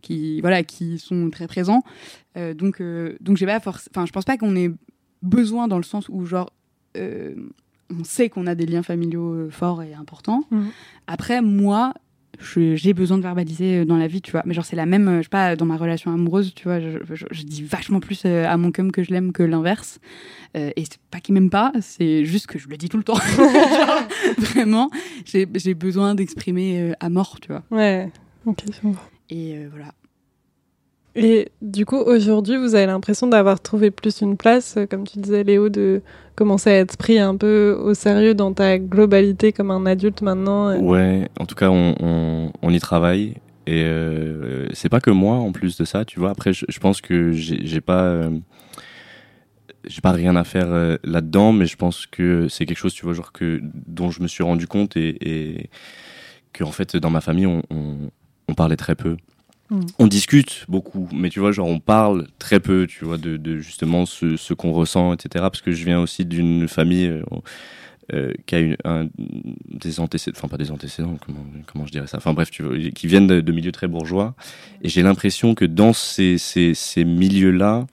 [0.01, 1.83] qui, voilà, qui sont très présents.
[2.39, 3.89] Euh, donc, euh, donc j'ai pas force.
[3.93, 4.71] Enfin, je pense pas qu'on ait
[5.23, 6.51] besoin dans le sens où genre
[6.97, 7.35] euh,
[7.91, 10.45] on sait qu'on a des liens familiaux euh, forts et importants.
[10.51, 10.69] Mhm.
[11.07, 11.95] Après, moi,
[12.55, 14.43] j'ai besoin de verbaliser euh, dans la vie, tu vois.
[14.47, 16.79] Mais genre, c'est la même, euh, je sais pas, dans ma relation amoureuse, tu vois,
[16.81, 19.99] je, je- je dis vachement plus à mon cum que je l'aime que l'inverse.
[20.57, 23.03] Euh, et c'est pas qu'il m'aime pas, c'est juste que je le dis tout le
[23.05, 23.19] temps.
[24.39, 24.91] Vraiment,
[25.25, 27.63] j'ai besoin d'exprimer à mort, tu vois.
[27.71, 28.11] Ouais.
[28.47, 28.63] Ok.
[28.73, 29.03] je comprends.
[29.31, 29.93] Et euh, voilà.
[31.21, 35.19] Et du coup, aujourd'hui, vous avez l'impression d'avoir trouvé plus une place, euh, comme tu
[35.19, 36.01] disais, Léo, de
[36.37, 40.69] commencer à être pris un peu au sérieux dans ta globalité comme un adulte maintenant.
[40.69, 40.79] euh.
[40.79, 43.35] Ouais, en tout cas, on, on, y travaille.
[43.67, 46.31] Et euh, c'est pas que moi, en plus de ça, tu vois.
[46.31, 48.31] Après, je, je pense que j'ai pas,
[49.87, 50.69] j'ai pas rien à faire
[51.03, 54.29] là-dedans, mais je pense que c'est quelque chose, tu vois, genre que dont je me
[54.29, 55.71] suis rendu compte et, et
[56.53, 57.63] que en fait, dans ma famille, on,
[58.49, 59.17] on parlait très peu.
[59.99, 63.59] On discute beaucoup, mais tu vois, genre on parle très peu, tu vois, de, de
[63.59, 65.29] justement ce, ce qu'on ressent, etc.
[65.43, 67.23] Parce que je viens aussi d'une famille euh,
[68.15, 69.09] euh, qui a un,
[69.69, 72.79] des antécédents, enfin pas des antécédents, comment, comment je dirais ça, enfin bref, tu vois,
[72.95, 74.35] qui viennent de, de milieux très bourgeois.
[74.83, 77.87] Et j'ai l'impression que dans ces, ces, ces milieux-là,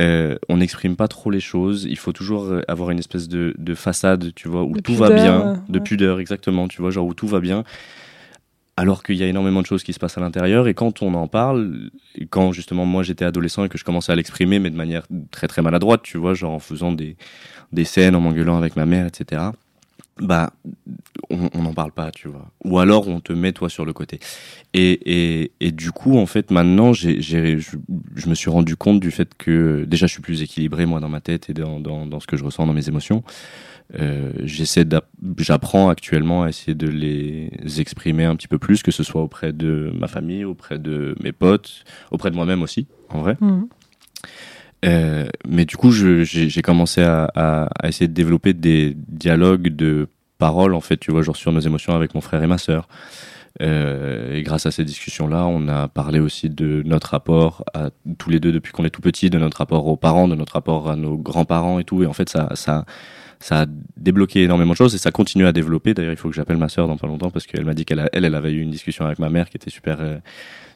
[0.00, 1.86] euh, on n'exprime pas trop les choses.
[1.88, 5.08] Il faut toujours avoir une espèce de, de façade, tu vois, où De tout va
[5.10, 5.84] bien, de ouais.
[5.84, 7.64] pudeur, exactement, tu vois, genre où tout va bien.
[8.76, 11.12] Alors qu'il y a énormément de choses qui se passent à l'intérieur, et quand on
[11.12, 11.90] en parle,
[12.30, 15.46] quand justement moi j'étais adolescent et que je commençais à l'exprimer, mais de manière très
[15.46, 17.16] très maladroite, tu vois, genre en faisant des,
[17.72, 19.42] des scènes, en m'engueulant avec ma mère, etc.
[20.20, 20.52] Bah,
[21.30, 22.50] on n'en parle pas, tu vois.
[22.64, 24.20] Ou alors on te met toi sur le côté.
[24.72, 27.08] Et, et, et du coup, en fait, maintenant, je,
[28.28, 31.20] me suis rendu compte du fait que déjà je suis plus équilibré moi dans ma
[31.20, 33.22] tête et dans, dans ce que je ressens, dans mes émotions.
[34.00, 34.86] Euh, j'essaie
[35.38, 39.52] j'apprends actuellement à essayer de les exprimer un petit peu plus, que ce soit auprès
[39.52, 43.36] de ma famille, auprès de mes potes, auprès de moi-même aussi, en vrai.
[43.40, 43.68] Mhm.
[44.84, 49.68] Euh, mais du coup, j'ai j'ai commencé à, à, à essayer de développer des dialogues
[49.68, 52.58] de paroles, en fait, tu vois, genre sur nos émotions avec mon frère et ma
[52.58, 52.88] sœur.
[53.60, 58.30] Euh, et grâce à ces discussions-là, on a parlé aussi de notre rapport à tous
[58.30, 60.90] les deux depuis qu'on est tout petit, de notre rapport aux parents, de notre rapport
[60.90, 62.02] à nos grands-parents et tout.
[62.02, 62.84] Et en fait, ça, ça,
[63.42, 65.94] ça a débloqué énormément de choses et ça continue à développer.
[65.94, 68.08] D'ailleurs, il faut que j'appelle ma sœur dans pas longtemps parce qu'elle m'a dit qu'elle,
[68.12, 70.18] elle, avait eu une discussion avec ma mère qui était super, euh,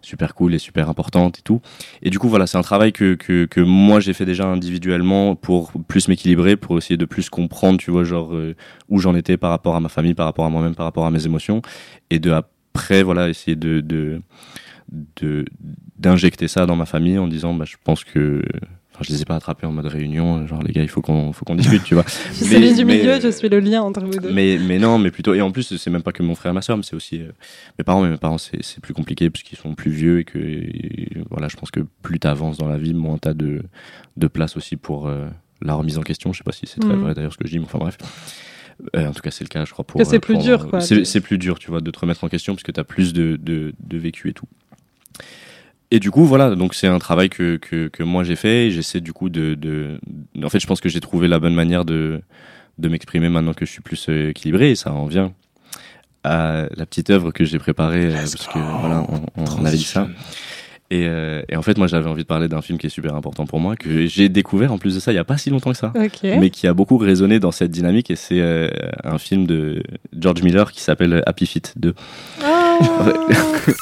[0.02, 1.60] super cool et super importante et tout.
[2.02, 5.36] Et du coup, voilà, c'est un travail que, que, que moi j'ai fait déjà individuellement
[5.36, 8.56] pour plus m'équilibrer, pour essayer de plus comprendre, tu vois, genre euh,
[8.88, 11.10] où j'en étais par rapport à ma famille, par rapport à moi-même, par rapport à
[11.12, 11.62] mes émotions,
[12.10, 14.20] et de après, voilà, essayer de, de
[15.98, 18.42] d'injecter ça dans ma famille en disant, bah, je pense que,
[18.96, 21.32] enfin, je les ai pas attrapés en mode réunion, genre les gars, il faut qu'on,
[21.32, 22.04] faut qu'on discute, tu vois.
[22.32, 24.32] Je suis Mais- celui du mais- milieu, je suis le lien entre vous deux.
[24.32, 25.34] Mais, mais non, mais plutôt.
[25.34, 27.20] Et en plus, c'est même pas que mon frère et ma soeur, mais c'est aussi
[27.20, 27.30] euh,
[27.78, 28.02] mes parents.
[28.02, 31.08] Mais mes parents, c'est c'est plus compliqué parce qu'ils sont plus vieux et que, et
[31.30, 33.62] voilà, je pense que plus t'avances dans la vie, moins t'as de,
[34.16, 35.26] de place aussi pour euh,
[35.62, 36.32] la remise en question.
[36.32, 37.02] Je sais pas si c'est très Mhm.
[37.02, 37.98] vrai d'ailleurs ce que je dis, mais enfin bref.
[38.94, 39.86] Euh, en tout cas, c'est le cas, je crois.
[39.86, 40.80] Pour, c'est plus dur, quoi.
[40.82, 43.12] C'est c'est plus dur, tu vois, de te remettre en question parce que t'as plus
[43.14, 44.46] de, de, de vécu et tout.
[45.90, 48.70] Et du coup, voilà, donc c'est un travail que, que, que moi j'ai fait et
[48.70, 49.98] j'essaie du coup de, de.
[50.42, 52.20] En fait, je pense que j'ai trouvé la bonne manière de,
[52.78, 55.32] de m'exprimer maintenant que je suis plus euh, équilibré et ça en vient
[56.24, 59.84] à la petite œuvre que j'ai préparée euh, parce que voilà, on, on avait dit
[59.84, 60.08] ça.
[60.90, 63.14] Et, euh, et en fait, moi j'avais envie de parler d'un film qui est super
[63.14, 65.50] important pour moi, que j'ai découvert en plus de ça il y a pas si
[65.50, 66.20] longtemps que ça Ok.
[66.22, 68.68] mais qui a beaucoup résonné dans cette dynamique et c'est euh,
[69.04, 69.82] un film de
[70.16, 71.94] George Miller qui s'appelle Happy Feet 2.
[72.44, 72.44] Oh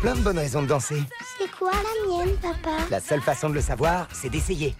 [0.00, 1.02] plein de bonnes raisons de danser.
[1.38, 2.76] C'est quoi la mienne, papa?
[2.90, 4.74] La seule façon de le savoir, c'est d'essayer.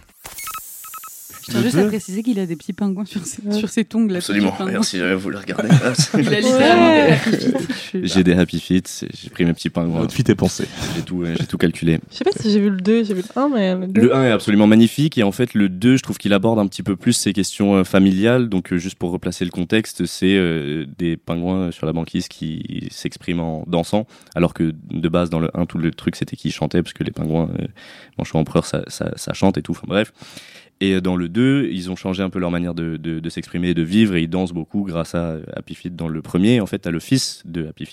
[1.50, 4.06] Je tiens juste à préciser qu'il a des petits pingouins sur ses, sur ses tongs.
[4.08, 5.68] Là, Absolument, merci, euh, vous le regardez.
[6.14, 7.06] Il a littéralement Ouais.
[7.06, 7.68] des happy feet.
[7.68, 10.66] Je suis- j'ai des happy feet, j'ai pris mes petits pingouins, Votre fille est pensée.
[10.96, 11.98] j'ai tout, j'ai tout calculé.
[12.10, 14.00] Je sais pas si j'ai vu le 2, j'ai vu le 1, mais le 2.
[14.00, 16.66] Le 1 est absolument magnifique et en fait le 2 je trouve qu'il aborde un
[16.66, 20.34] petit peu plus ces questions euh, familiales donc euh, juste pour replacer le contexte c'est
[20.36, 25.40] euh, des pingouins sur la banquise qui s'expriment en dansant alors que de base dans
[25.40, 27.66] le 1 tout le truc c'était qu'ils chantaient parce que les pingouins euh,
[28.18, 30.12] manchot empereur ça, ça, ça chante et tout enfin bref
[30.82, 31.39] et dans le 2
[31.70, 34.82] ils ont changé un peu leur manière de, s'exprimer de vivre et ils dansent beaucoup
[34.82, 37.86] grâce à Happy Feet dans le premier en fait t'as le fils de Happy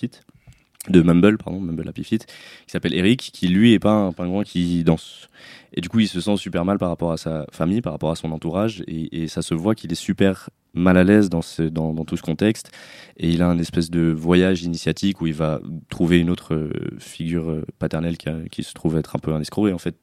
[0.89, 2.19] de Mumble, pardon, Mumble Happy qui
[2.67, 5.27] s'appelle Eric, qui lui est pas un pingouin qui danse.
[5.73, 8.11] Et du coup, il se sent super mal par rapport à sa famille, par rapport
[8.11, 11.41] à son entourage, et ça se voit qu'il est super mal à l'aise dans,
[12.05, 12.71] tout ce contexte.
[13.17, 15.59] Et il a un espèce de voyage initiatique où il va
[15.89, 19.67] trouver une autre euh, figure euh, paternelle qui, se trouve être un peu un escroc.
[19.67, 19.95] Et en fait,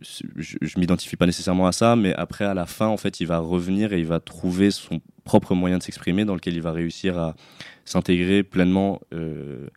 [0.00, 3.26] je, je m'identifie pas nécessairement à ça, mais après, à la fin, en fait, il
[3.26, 6.72] va revenir et il va trouver son propre moyen de s'exprimer dans lequel il va
[6.72, 7.34] réussir à
[7.84, 9.68] s'intégrer pleinement euh,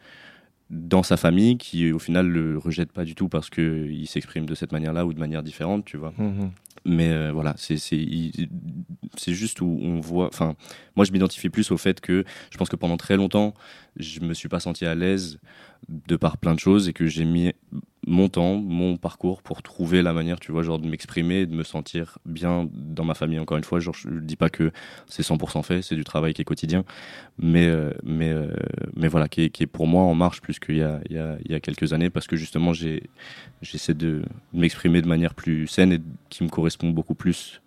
[0.69, 4.45] dans sa famille, qui au final le rejette pas du tout parce que il s'exprime
[4.45, 6.13] de cette manière-là ou de manière différente, tu vois.
[6.17, 6.51] Mhm.
[6.87, 7.77] Mais euh, voilà, c'est
[9.27, 10.27] juste où on voit.
[10.27, 10.55] Enfin,
[10.95, 13.53] moi, je m'identifie plus au fait que je pense que pendant très longtemps,
[13.97, 15.37] je me suis pas senti à l'aise
[15.89, 17.53] de par plein de choses et que j'ai mis
[18.05, 21.63] mon temps, mon parcours pour trouver la manière, tu vois, genre de m'exprimer, de me
[21.63, 23.37] sentir bien dans ma famille.
[23.37, 24.71] Encore une fois, je dis pas que
[25.07, 26.85] c'est 100% fait, c'est du travail qui est quotidien,
[27.37, 28.53] mais euh, mais euh,
[28.95, 31.37] mais voilà, qui est, pour moi en marche plus qu'il y a il y a,
[31.43, 33.03] il y a quelques années parce que justement j'ai
[33.61, 37.61] j'essaie de m'exprimer de manière plus saine et qui me correspond beaucoup plus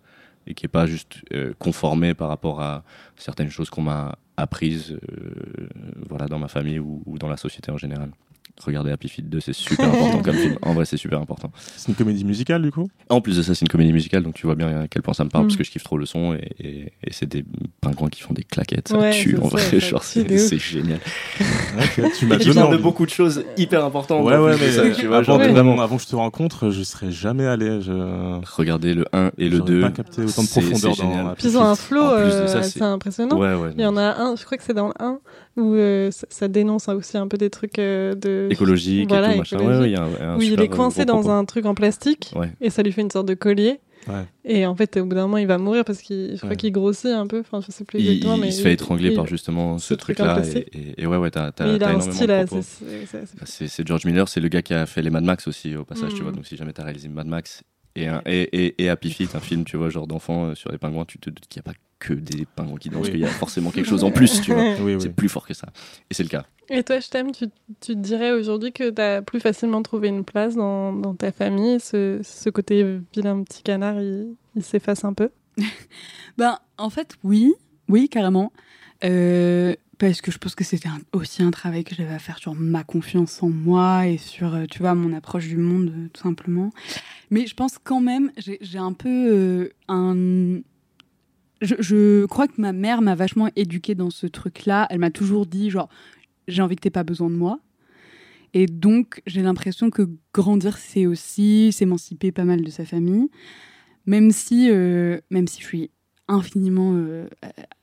[0.47, 2.83] et qui est pas juste euh, conformé par rapport à
[3.15, 5.69] certaines choses qu'on m'a apprises euh,
[6.09, 8.11] voilà dans ma famille ou dans la société en général.
[8.63, 10.57] Regardez Happy Feet 2, c'est super important comme film.
[10.61, 11.51] En vrai, c'est super important.
[11.77, 12.89] C'est une comédie musicale du coup?
[13.09, 15.13] En plus de ça, c'est une comédie musicale, donc tu vois bien à quel point
[15.13, 15.47] ça me parle, Mm.
[15.47, 17.43] parce que je kiffe trop le son et, et, et c'est des
[17.81, 20.57] pingouins qui font des claquettes, ça Ouais, tue en ça, vrai, ça genre de c'est
[20.59, 20.99] génial.
[22.17, 24.25] Tu m'as de beaucoup de choses hyper importantes.
[24.25, 25.47] Ouais, ouais, de mais ça, tu vois, avant, genre Ouais.
[25.49, 25.81] vraiment.
[25.81, 27.81] avant que je te rencontre, je serais jamais allé.
[27.81, 27.91] Je...
[28.55, 29.81] Regardez le 1 et le J'aurais 2.
[29.81, 32.47] pas capté autant de C'est- profondeur c'est dans Puis ils ont un flow de euh,
[32.47, 33.39] ça, assez c'est- impressionnant.
[33.75, 35.19] Il y en a un, je crois que c'est dans le 1,
[35.57, 38.15] où euh, ça, dénonce aussi un peu des trucs euh,
[38.47, 38.51] de.
[38.51, 39.57] Écologique Voilà, et tout, machin.
[39.59, 41.29] Ouais, ouais, il y a un, un où il est coincé dans propos.
[41.31, 42.51] un truc en plastique Ouais.
[42.61, 43.79] et ça lui fait une sorte de collier.
[44.07, 44.25] Ouais.
[44.45, 46.55] Et en fait, au bout d'un moment, il va mourir parce qu'il, je crois Ouais.
[46.55, 47.41] qu'il grossit un peu.
[47.41, 49.93] Enfin, je sais plus Il, exactement, il mais se fait étrangler il- par justement ce
[49.93, 50.41] truc-là.
[50.43, 52.61] Et, et- et ouais, ouais, t'as t'as- il t'as a un énormément style de assez.
[52.63, 55.75] c'est- Bah, C'est George Miller, c'est le gars qui a fait les Mad Max aussi
[55.75, 56.23] au passage, tu Mm.
[56.23, 56.31] vois.
[56.31, 57.61] Donc si jamais t'as réalisé Mad Max
[57.95, 60.71] et, un- et, et, et Happy Feet, un film, tu vois, genre d'enfants euh, sur
[60.71, 63.11] les pingouins, tu te doutes qu'il n'y a pas que des pingouins qui dansent, Oui.
[63.11, 64.63] qu'il y a forcément quelque chose en plus, tu vois.
[64.81, 64.97] Oui, oui.
[65.01, 65.67] C'est plus fort que ça.
[66.09, 66.45] Et c'est le cas.
[66.69, 67.45] Et toi, je t'aime, tu,
[67.79, 71.31] tu te dirais aujourd'hui que tu as plus facilement trouvé une place dans, dans ta
[71.31, 71.79] famille.
[71.79, 75.29] Ce, ce côté vilain petit canard, il, il s'efface un peu?
[76.37, 77.53] Ben, en fait, oui,
[77.89, 78.51] oui, carrément.
[79.03, 82.55] Euh, parce que je pense que c'était aussi un travail que j'avais à faire sur
[82.55, 86.71] ma confiance en moi et sur, euh, tu vois, mon approche du monde, tout simplement.
[87.29, 90.61] Mais je pense quand même, j'ai j'ai un peu euh, un.
[91.61, 94.87] Je, je crois que ma mère m'a vachement éduquée dans ce truc-là.
[94.89, 95.89] Elle m'a toujours dit, genre,
[96.47, 97.59] j'ai envie que t'aies pas besoin de moi.
[98.53, 103.29] Et donc, j'ai l'impression que grandir, c'est aussi s'émanciper pas mal de sa famille.
[104.05, 105.91] Même si, euh, même si je suis
[106.27, 107.27] infiniment euh,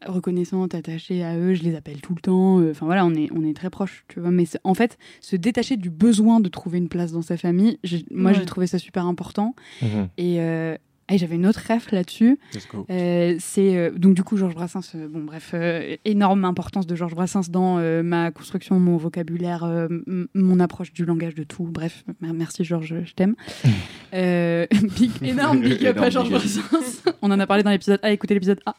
[0.06, 2.60] reconnaissante, attachée à eux, je les appelle tout le temps.
[2.60, 4.30] euh, Enfin voilà, on est, on est très proches, tu vois.
[4.30, 7.78] Mais en fait, se détacher du besoin de trouver une place dans sa famille,
[8.10, 8.38] moi Ouais.
[8.38, 9.54] j'ai trouvé ça super important.
[9.82, 10.08] Mhm.
[10.18, 10.76] Et, euh,
[11.10, 12.38] et j'avais une autre ref là-dessus.
[12.54, 12.86] Let's go.
[12.90, 14.92] Euh, c'est euh, donc du coup Georges Brassens.
[14.94, 19.64] euh, bon bref, euh, énorme importance de Georges Brassens dans euh, ma construction, mon vocabulaire,
[19.64, 19.88] euh,
[20.34, 21.64] mon approche du langage, de tout.
[21.64, 23.34] Bref, mer- merci Georges, je t'aime.
[24.14, 24.66] Euh,
[24.98, 26.30] big, énorme big up à Georges.
[26.30, 27.02] Brassens.
[27.22, 28.10] On en a parlé dans l'épisode A.
[28.10, 28.74] Écoutez l'épisode A,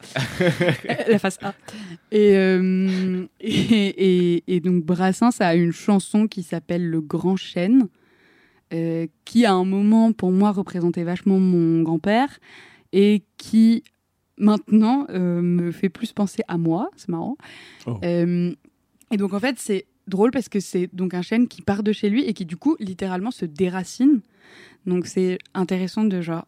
[1.07, 1.53] la face A.
[2.11, 7.87] Et, euh, et, et, et donc Brassens a une chanson qui s'appelle Le Grand Chêne.
[8.71, 12.39] Euh, qui à un moment pour moi représentait vachement mon grand-père
[12.93, 13.83] et qui
[14.37, 17.35] maintenant euh, me fait plus penser à moi, c'est marrant.
[17.87, 17.97] Oh.
[18.03, 18.53] Euh,
[19.11, 21.91] et donc en fait c'est drôle parce que c'est donc un chêne qui part de
[21.91, 24.21] chez lui et qui du coup littéralement se déracine.
[24.85, 26.45] Donc c'est intéressant de genre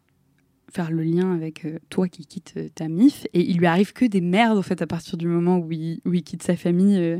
[0.72, 4.22] faire le lien avec toi qui quitte ta mif et il lui arrive que des
[4.22, 7.20] merdes en fait à partir du moment où il, où il quitte sa famille.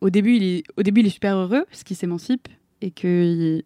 [0.00, 2.48] au début il est au début il est super heureux parce qu'il s'émancipe
[2.80, 3.64] et qu'il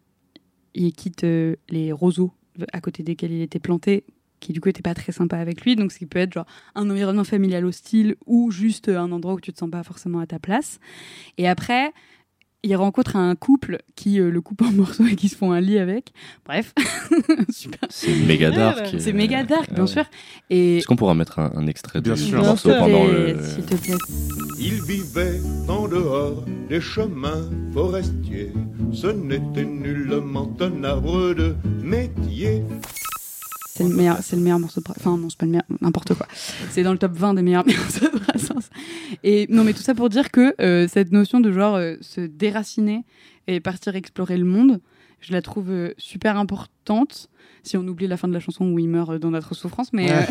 [0.75, 2.33] il quitte euh, les roseaux
[2.73, 4.05] à côté desquels il était planté
[4.40, 5.77] qui du coup n'étaient pas très sympa avec lui.
[5.77, 9.40] Donc ce qui peut être genre un environnement familial hostile ou juste un endroit où
[9.40, 10.79] tu te sens pas forcément à ta place.
[11.37, 11.92] Et après
[12.64, 15.61] il rencontre un couple qui euh, le coupe en morceaux et qui se font un
[15.61, 16.12] lit avec.
[16.46, 16.75] Bref,
[17.50, 17.88] super.
[17.90, 18.94] C'est méga dark.
[18.98, 19.88] C'est euh, méga dark, bien ouais.
[19.88, 20.04] sûr.
[20.50, 22.42] Et Est-ce qu'on pourra mettre un, un extrait Bien du sûr.
[22.42, 23.37] morceau pendant le.
[23.44, 23.94] s'il te plaît.
[24.59, 28.52] Il vivait en dehors des chemins forestiers.
[28.92, 32.63] Ce n'était nullement un arbre de métier.
[33.79, 35.00] C'est le meilleur, c'est le meilleur morceau de Brassens.
[35.00, 36.26] Enfin, non, c'est pas le meilleur, n'importe quoi.
[36.70, 38.70] C'est dans le top 20 des meilleurs morceaux de Brassens.
[39.22, 42.20] Et non, mais tout ça pour dire que euh, cette notion de genre euh, se
[42.20, 43.04] déraciner
[43.46, 44.81] et partir explorer le monde,
[45.20, 47.29] je la trouve euh, super importante.
[47.62, 50.10] Si on oublie la fin de la chanson où il meurt dans notre souffrance, mais,
[50.10, 50.22] euh,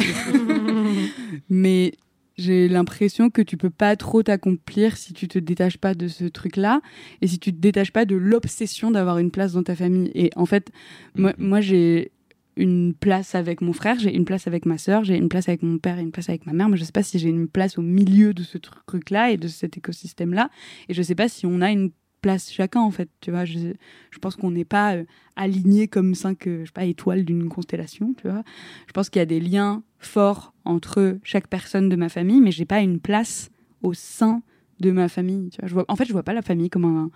[1.49, 1.93] mais
[2.37, 6.25] j'ai l'impression que tu peux pas trop t'accomplir si tu te détaches pas de ce
[6.25, 6.81] truc-là
[7.21, 10.11] et si tu te détaches pas de l'obsession d'avoir une place dans ta famille.
[10.15, 10.69] Et en fait,
[11.15, 12.11] moi, moi j'ai
[12.57, 15.63] une place avec mon frère, j'ai une place avec ma sœur, j'ai une place avec
[15.63, 17.47] mon père et une place avec ma mère, mais je sais pas si j'ai une
[17.47, 20.49] place au milieu de ce truc-là et de cet écosystème-là.
[20.89, 21.91] Et je sais pas si on a une
[22.21, 23.09] place chacun, en fait.
[23.21, 23.73] Tu vois, je,
[24.11, 25.05] je pense qu'on n'est pas euh,
[25.35, 28.43] alignés comme cinq euh, je sais pas, étoiles d'une constellation, tu vois.
[28.87, 32.51] Je pense qu'il y a des liens forts entre chaque personne de ma famille, mais
[32.51, 33.49] j'ai pas une place
[33.81, 34.41] au sein
[34.79, 35.49] de ma famille.
[35.49, 35.69] Tu vois.
[35.69, 37.11] Vois, en fait, je vois pas la famille comme un,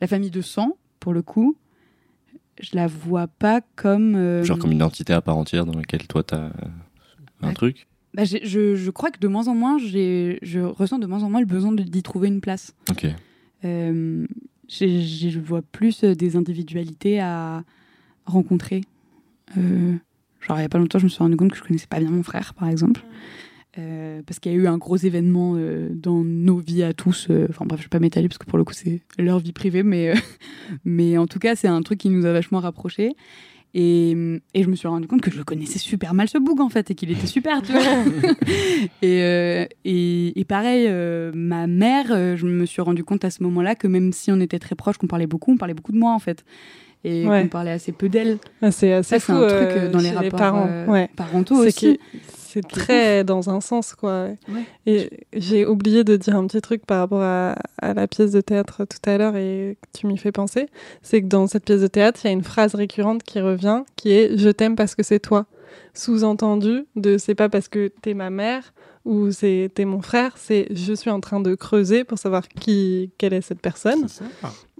[0.00, 1.56] la famille de sang, pour le coup.
[2.60, 4.14] Je la vois pas comme.
[4.16, 6.50] euh, Genre comme une entité à part entière dans laquelle toi t'as
[7.42, 7.54] un Ouais.
[7.54, 7.86] truc.
[8.14, 8.38] bah, je,
[8.76, 11.72] je crois que de moins en moins, je ressens de moins en moins le besoin
[11.72, 12.74] d'y trouver une place.
[12.90, 13.06] Ok.
[13.64, 14.26] Euh,
[14.68, 17.62] je vois plus euh, des individualités à
[18.24, 18.82] rencontrer.
[19.56, 19.94] Euh,
[20.40, 22.00] genre, il y a pas longtemps, je me suis rendu compte que je connaissais pas
[22.00, 23.04] bien mon frère, par exemple.
[23.78, 27.26] Euh, parce qu'il y a eu un gros événement euh, dans nos vies à tous.
[27.30, 29.52] euh, Enfin bref, je vais pas m'étaler parce que pour le coup c'est leur vie
[29.52, 30.14] privée, mais,
[30.86, 33.12] mais en tout cas c'est un truc qui nous a vachement rapprochés.
[33.74, 34.12] Et,
[34.54, 36.70] et je me suis rendu compte que je le connaissais super mal ce boug en
[36.70, 37.82] fait et qu'il était super, tu vois.
[39.02, 40.88] et, et, et pareil,
[41.34, 42.06] ma mère,
[42.36, 44.96] je me suis rendu compte à ce moment-là que même si on était très proches,
[44.96, 46.44] qu'on parlait beaucoup, on parlait beaucoup de moi en fait.
[47.04, 47.42] Et Ouais.
[47.42, 48.38] qu'on parlait assez peu d'elle.
[48.62, 50.66] Ah, c'est assez Ça, c'est fou un truc euh, dans les rapports parents.
[50.68, 51.08] euh, ouais.
[51.14, 52.00] parentaux aussi.
[52.56, 54.28] C'est très dans un sens, quoi.
[54.48, 54.64] ouais.
[54.86, 58.40] Et j'ai oublié de dire un petit truc par rapport à, à la pièce de
[58.40, 60.68] théâtre tout à l'heure et tu m'y fais penser.
[61.02, 63.82] C'est que dans cette pièce de théâtre, il y a une phrase récurrente qui revient,
[63.96, 65.46] qui est Je t'aime parce que c'est toi.
[65.92, 68.72] Sous-entendu de c'est pas parce que t'es ma mère
[69.06, 73.10] ou c'est t'es mon frère, c'est je suis en train de creuser pour savoir qui,
[73.18, 74.24] quelle est cette personne ça.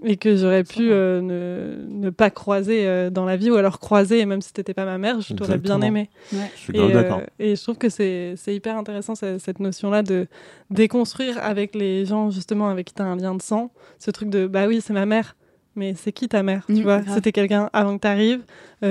[0.03, 3.79] et que j'aurais pu euh, ne, ne pas croiser euh, dans la vie ou alors
[3.79, 6.09] croiser et même si t'étais pas ma mère, je t'aurais bien aimé.
[6.33, 6.51] Ouais.
[6.53, 7.21] Je suis Et, grave euh, d'accord.
[7.39, 10.27] et je trouve que c'est c'est hyper intéressant ce- cette notion-là de
[10.69, 14.29] déconstruire avec les gens justement avec qui tu as un lien de sang, ce truc
[14.29, 15.35] de bah oui c'est ma mère,
[15.75, 16.99] mais c'est qui ta mère, tu Mm, vois?
[16.99, 17.15] grave.
[17.15, 18.43] C'était quelqu'un avant que tu arrives,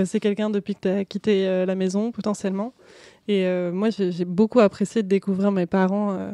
[0.05, 2.72] c'est quelqu'un depuis que tu as quitté euh, la maison potentiellement.
[3.29, 6.31] Et euh, moi j'ai beaucoup apprécié de découvrir mes parents euh,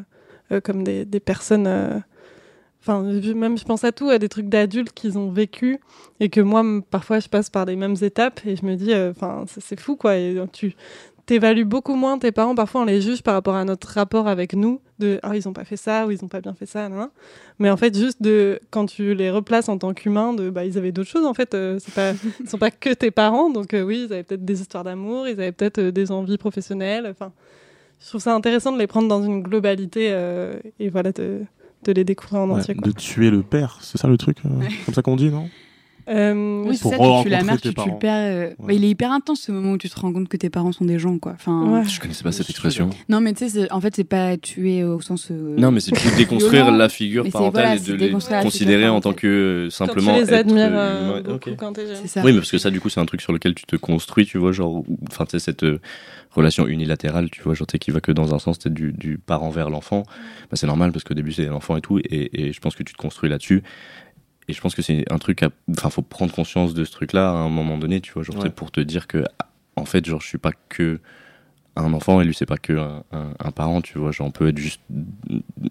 [0.52, 2.02] euh, comme des, personnes...
[2.80, 5.78] Enfin, même je pense à tout, à des trucs d'adultes qu'ils ont vécu
[6.18, 9.44] et que moi, parfois, je passe par des mêmes étapes et je me dis, enfin,
[9.46, 10.16] c'est fou, quoi.
[10.16, 10.74] Et tu
[11.32, 12.54] t'évalues beaucoup moins tes parents.
[12.54, 15.54] Parfois, on les juge par rapport à notre rapport avec nous, de ah ils ont
[15.54, 17.08] pas fait ça ou ils ont pas bien fait ça, nan, nan.
[17.58, 20.76] Mais en fait, juste de quand tu les replaces en tant qu'humains, de bah ils
[20.76, 21.24] avaient d'autres choses.
[21.24, 23.48] En fait, euh, c'est pas, ils sont pas que tes parents.
[23.50, 26.36] Donc euh, oui, ils avaient peut-être des histoires d'amour, ils avaient peut-être euh, des envies
[26.38, 27.06] professionnelles.
[27.10, 27.32] Enfin,
[28.00, 31.40] je trouve ça intéressant de les prendre dans une globalité euh, et voilà de,
[31.84, 32.74] de les découvrir en Ouais, entier.
[32.74, 32.86] Quoi.
[32.88, 34.48] de tuer le père, c'est ça le truc euh,
[34.84, 35.48] Comme ça qu'on dit, non?
[36.08, 37.90] Euh, Oui, c'est Pour ça, tu tues la tes tu tues le parents.
[37.92, 38.14] père.
[38.14, 38.54] euh, Ouais.
[38.66, 40.72] bah, il est hyper intense ce moment où tu te rends compte que tes parents
[40.72, 41.32] sont des gens, quoi.
[41.34, 41.84] Enfin, Ouais.
[41.88, 42.90] Je connaissais pas cette expression.
[43.08, 45.28] Non, mais tu sais, c'est- en fait, c'est pas tuer au sens.
[45.30, 47.96] euh, Non, mais c'est de déconstruire la figure Mais c'est- parentale voilà, et c'est de
[47.96, 48.10] les
[48.42, 50.12] considérer en tant que euh, simplement.
[50.12, 51.56] quand tu les être, admires euh, euh, ouais, beaucoup ok.
[51.56, 51.96] quand t'es jeune.
[52.02, 52.22] C'est ça.
[52.24, 54.26] Oui, mais parce que ça, du coup, c'est un truc sur lequel tu te construis,
[54.26, 55.80] tu vois, genre, enfin, tu sais, cette euh,
[56.32, 58.92] relation unilatérale, tu vois, genre, tu sais, qui va que dans un sens, peut-être du,
[58.92, 60.02] du parent vers l'enfant.
[60.50, 62.82] Bah, c'est normal parce qu'au début, c'est l'enfant et tout, et, et je pense que
[62.82, 63.62] tu te construis là-dessus.
[64.48, 67.28] Et je pense que c'est un truc, à- enfin, faut prendre conscience de ce truc-là
[67.30, 68.50] à un moment donné, tu vois, genre, Ouais.
[68.50, 69.24] pour te dire que,
[69.76, 71.00] en fait, genre, je suis pas que
[71.76, 74.30] un enfant et lui, c'est pas que un, un- un parent, tu vois, genre, on
[74.30, 74.80] peut être juste,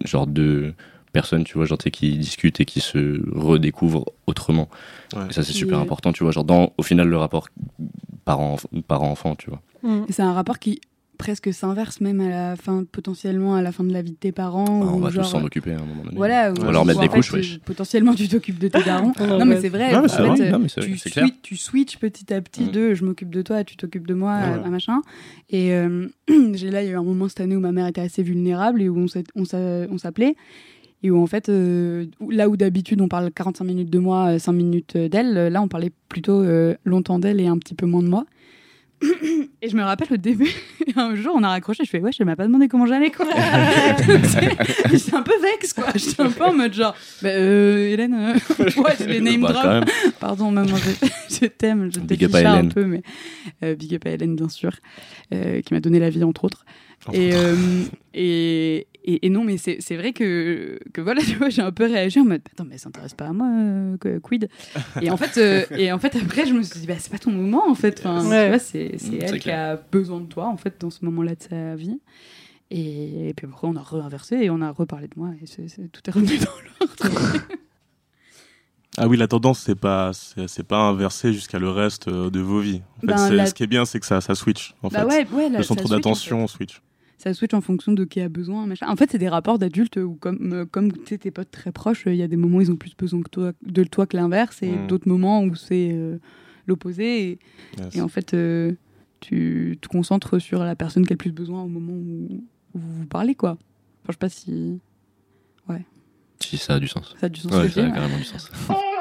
[0.04, 0.74] genre, deux
[1.12, 4.68] personnes, tu vois, genre, qui discutent et qui se redécouvrent autrement.
[5.14, 5.26] Ouais.
[5.28, 6.32] Et ça, c'est Qui super important, tu vois.
[6.32, 7.48] Genre, dans, au final, le rapport
[8.24, 8.56] parent-
[8.88, 9.60] parent-enfant, tu vois.
[9.82, 10.06] Mm.
[10.08, 10.80] C'est un rapport qui
[11.22, 14.32] presque s'inverse même à la fin, potentiellement à la fin de la vie de tes
[14.32, 14.64] parents.
[14.64, 16.16] Enfin, on va genre, tous s'en occuper à un moment donné.
[16.16, 17.58] Voilà, On ou- va leur mettre des couches.
[17.64, 19.12] Potentiellement, tu t'occupes de tes darons.
[19.20, 19.92] Non, non, mais c'est vrai.
[19.92, 20.40] Non, mais en c'est fait, vrai.
[20.40, 21.26] euh, Non, mais c'est- tu, clair.
[21.54, 22.70] switches petit à petit Mm.
[22.72, 24.68] de je m'occupe de toi, tu t'occupes de moi, Ouais, euh, ouais.
[24.70, 25.00] machin.
[25.48, 26.08] Et euh,
[26.54, 28.24] j'ai là, il y a eu un moment cette année où ma mère était assez
[28.24, 28.98] vulnérable et où
[29.36, 30.34] on s'appelait.
[31.04, 34.38] Et où en fait, euh, là où d'habitude on parle 45 minutes de moi, euh,
[34.38, 37.74] 5 minutes euh, d'elle, euh, là on parlait plutôt euh, longtemps d'elle et un petit
[37.74, 38.24] peu moins de moi.
[39.60, 40.50] Et je me rappelle au début,
[40.96, 43.26] un jour, on a raccroché, je fais, ouais, je m'as pas demandé comment j'allais, quoi.
[44.90, 45.86] J'étais un peu vexe, quoi.
[45.94, 48.34] J'étais un peu en mode genre, bah, euh, Hélène, euh,
[48.80, 49.90] ouais, je les name Bah, drop.
[50.20, 51.06] Pardon, maman, je,
[51.40, 53.02] je t'aime, je t'ai un peu, mais
[53.62, 54.72] euh, big up à Hélène, bien sûr,
[55.32, 56.64] euh, qui m'a donné la vie, entre autres.
[57.12, 57.56] Et, euh,
[58.14, 61.72] et, et, et non, mais c'est c'est vrai que, que voilà, tu vois, j'ai un
[61.72, 64.48] peu réagi en mode Attends, mais elle s'intéresse pas à moi, euh, quid?
[65.00, 67.18] Et en, fait, euh, et en fait, après, je me suis dit bah, C'est pas
[67.18, 67.98] ton moment, en fait.
[68.04, 68.44] Enfin, Ouais.
[68.44, 71.04] tu vois, c'est c'est elle c'est qui a besoin de toi, en fait, dans ce
[71.04, 71.98] moment-là de sa vie.
[72.70, 75.68] Et, et puis après, on a réinversé et on a reparlé de moi et c'est
[75.68, 76.50] c'est- tout est revenu dans
[76.80, 77.40] l'ordre.
[78.98, 82.40] Ah oui, la tendance, c'est pas, c'est c'est pas inversé jusqu'à le reste euh, de
[82.40, 82.82] vos vies.
[82.98, 84.74] En fait, Ben, c'est- la- ce qui est bien, c'est que ça, ça switch.
[84.82, 85.06] En bah fait.
[85.06, 86.52] ouais, ouais, là, le ça centre switch, en d'attention fait.
[86.56, 86.82] switch.
[87.22, 88.86] Ça switch en fonction de qui a besoin, machin.
[88.88, 91.70] En fait, c'est des rapports d'adultes où, comme, euh, comme tu sais, tes potes très
[91.70, 94.06] proches, il y a des moments où ils ont plus besoin que toi, de toi
[94.06, 94.86] que l'inverse, et Mm.
[94.88, 96.18] d'autres moments où c'est euh,
[96.66, 97.22] l'opposé.
[97.30, 97.38] Et,
[97.78, 97.96] Yes.
[97.96, 98.72] et en fait, euh,
[99.20, 102.42] tu te concentres sur la personne qui a le plus besoin au moment où,
[102.74, 103.52] où vous vous parlez, quoi.
[103.52, 104.80] Enfin, je sais pas si
[106.40, 107.14] Si, ça a du sens.
[107.20, 107.52] ça a du sens.
[107.52, 107.92] Ouais, ça a ouais.
[107.92, 108.50] carrément du sens.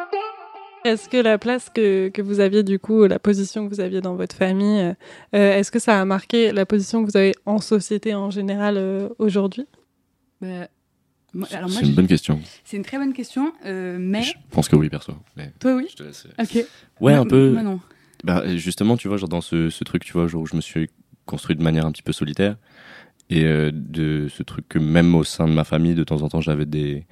[0.84, 4.01] Est-ce que la place que, que vous aviez du coup, la position que vous aviez
[4.01, 4.93] dans votre famille, euh,
[5.36, 8.77] euh, est-ce que ça a marqué la position que vous avez en société en général
[8.77, 9.67] euh, aujourd'hui?
[10.41, 10.67] Bah,
[11.34, 12.39] moi, C'est une bonne question.
[12.65, 15.13] c'est une très bonne question, euh, mais Je pense que oui, perso.
[15.38, 15.86] Mais toi, oui.
[15.89, 16.27] je te laisse.
[16.39, 16.55] Ok.
[16.55, 16.65] Ouais,
[16.99, 17.51] Moi- un peu.
[17.51, 17.79] moi, non.
[18.23, 20.61] Bah, justement, tu vois, genre dans ce, ce truc, tu vois, genre où je me
[20.61, 20.89] suis
[21.25, 22.57] construit de manière un petit peu solitaire.
[23.29, 26.27] Et euh, de ce truc que même au sein de ma famille, de temps en
[26.27, 27.05] temps, j'avais des,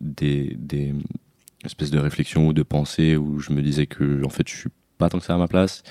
[0.00, 0.92] des, des
[1.64, 4.70] espèces de réflexions ou de pensées où je me disais que, en fait, je suis
[4.98, 5.82] pas tant que ça à ma place.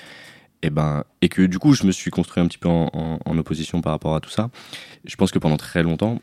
[0.61, 3.81] Et ben, et que du coup, je me suis construit un petit peu en, opposition
[3.81, 4.49] par rapport à tout ça.
[5.05, 6.21] Je pense que pendant très longtemps,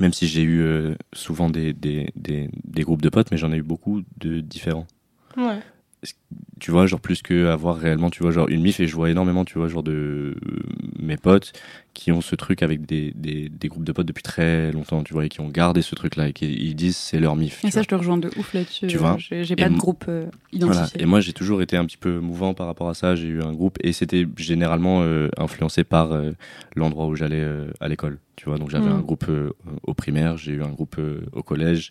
[0.00, 2.48] même si j'ai eu euh, souvent des, des
[2.82, 4.86] groupes de potes, mais j'en ai eu beaucoup de différents
[5.36, 5.60] Ouais.
[6.60, 9.10] Tu vois genre plus que avoir réellement tu vois genre une mif et je vois
[9.10, 10.34] énormément tu vois genre de euh,
[10.98, 11.52] mes potes
[11.94, 15.12] qui ont ce truc avec des, des, des groupes de potes depuis très longtemps tu
[15.12, 17.62] vois et qui ont gardé ce truc là et qui ils disent c'est leur mif
[17.64, 17.82] Et ça, vois.
[17.82, 18.86] je te rejoins de ouf là-dessus.
[18.86, 20.80] Tu vois Euh, J'ai pas de groupe euh, Voilà.
[20.80, 21.02] identifié.
[21.02, 23.14] Et moi, j'ai toujours été un petit peu mouvant par rapport à ça.
[23.14, 26.32] J'ai eu un groupe et c'était généralement euh, influencé par euh,
[26.74, 27.44] l'endroit où j'allais
[27.80, 28.18] à l'école.
[28.36, 28.96] Tu vois, donc j'avais Mm.
[28.96, 29.26] un groupe
[29.84, 30.96] au primaire, j'ai eu un groupe
[31.32, 31.90] au collège,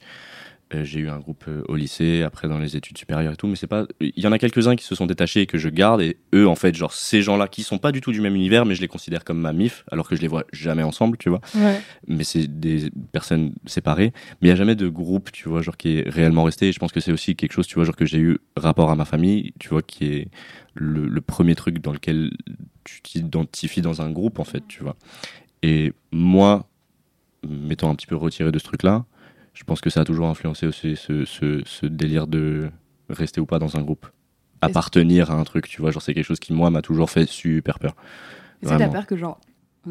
[0.83, 3.47] j'ai eu un groupe euh, au lycée, après dans les études supérieures et tout.
[3.47, 3.85] Mais c'est pas.
[3.99, 6.01] Il y en a quelques-uns qui se sont détachés et que je garde.
[6.01, 8.65] Et eux, en fait, genre ces gens-là qui sont pas du tout du même univers,
[8.65, 11.29] mais je les considère comme ma mif, alors que je les vois jamais ensemble, tu
[11.29, 11.79] vois Ouais.
[12.07, 14.11] mais c'est des personnes séparées.
[14.41, 16.67] Mais il n'y a jamais de groupe, tu vois, genre qui est réellement resté.
[16.67, 18.89] Et je pense que c'est aussi quelque chose, tu vois, genre que j'ai eu rapport
[18.91, 20.27] à ma famille, tu vois, qui est
[20.73, 22.31] le, le premier truc dans lequel
[22.83, 24.95] tu t'identifies dans un groupe, en fait, tu vois.
[25.63, 26.67] Et moi,
[27.47, 29.05] m'étant un petit peu retiré de ce truc-là,
[29.55, 32.69] je pense que ça a toujours influencé aussi ce, ce, ce délire de
[33.09, 34.05] rester ou pas dans un groupe.
[34.61, 37.27] Appartenir à un truc, tu vois, genre c'est quelque chose qui, moi, m'a toujours fait
[37.27, 37.95] super peur.
[38.61, 39.39] Est-ce que t'as peur que genre.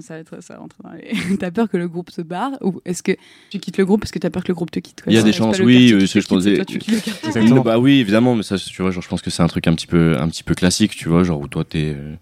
[0.01, 1.37] Ça va être ça rentre dans les...
[1.39, 3.13] T'as peur que le groupe se barre Ou est-ce que
[3.49, 5.19] tu quittes le groupe parce que t'as peur que le groupe te quitte Il y
[5.19, 7.29] a des chances, oui, euh, je pensais- toi, tu quittes le quartier?
[7.29, 7.61] Exactement.
[7.61, 9.75] Bah oui, évidemment, mais ça, tu vois, genre, je pense que c'est un truc un
[9.77, 12.17] petit peu, un petit peu classique, tu vois, genre où toi t'es, euh,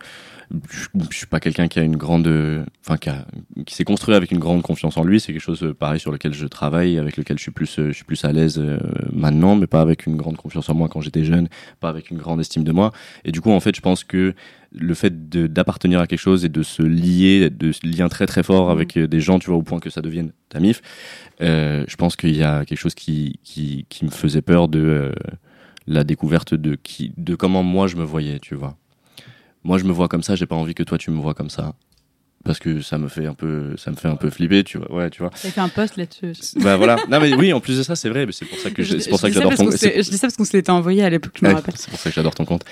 [0.70, 2.28] je, je suis pas quelqu'un qui a une grande,
[2.86, 2.96] enfin
[3.66, 5.20] qui, s'est construit avec une grande confiance en lui.
[5.20, 7.88] C'est quelque chose euh, pareil sur lequel je travaille, avec lequel je suis plus, euh,
[7.88, 8.78] je suis plus à l'aise euh,
[9.12, 11.48] maintenant, mais pas avec une grande confiance en moi quand j'étais jeune,
[11.80, 12.92] pas avec une grande estime de moi.
[13.24, 14.34] Et du coup, en fait, je pense que
[14.74, 18.42] le fait d'appartenir à quelque chose et de se lier, de se lier très très
[18.42, 20.80] fort avec euh, des gens, tu vois, au point que ça devienne ta mif,
[21.40, 24.80] euh, je pense qu'il y a quelque chose qui, qui, qui me faisait peur de
[24.80, 25.12] euh,
[25.86, 28.76] la découverte de, qui, de comment moi je me voyais, tu vois.
[29.64, 31.50] Moi je me vois comme ça, j'ai pas envie que toi tu me vois comme
[31.50, 31.74] ça.
[32.44, 34.92] Parce que ça me fait un peu, ça me fait un peu flipper, tu vois.
[34.92, 35.30] Ouais, tu vois.
[35.30, 36.32] T'as fait un post là-dessus.
[36.60, 36.96] Bah voilà.
[37.08, 38.26] Non mais oui, en plus de ça, c'est vrai.
[38.26, 39.70] mais C'est pour ça que je- c'est pour ça que j'adore ton.
[39.70, 39.76] Je
[40.10, 41.74] dis ça parce qu'on se l'était envoyé à l'époque, je me Ouais, rappelle.
[41.76, 42.64] c'est pour ça que j'adore ton compte.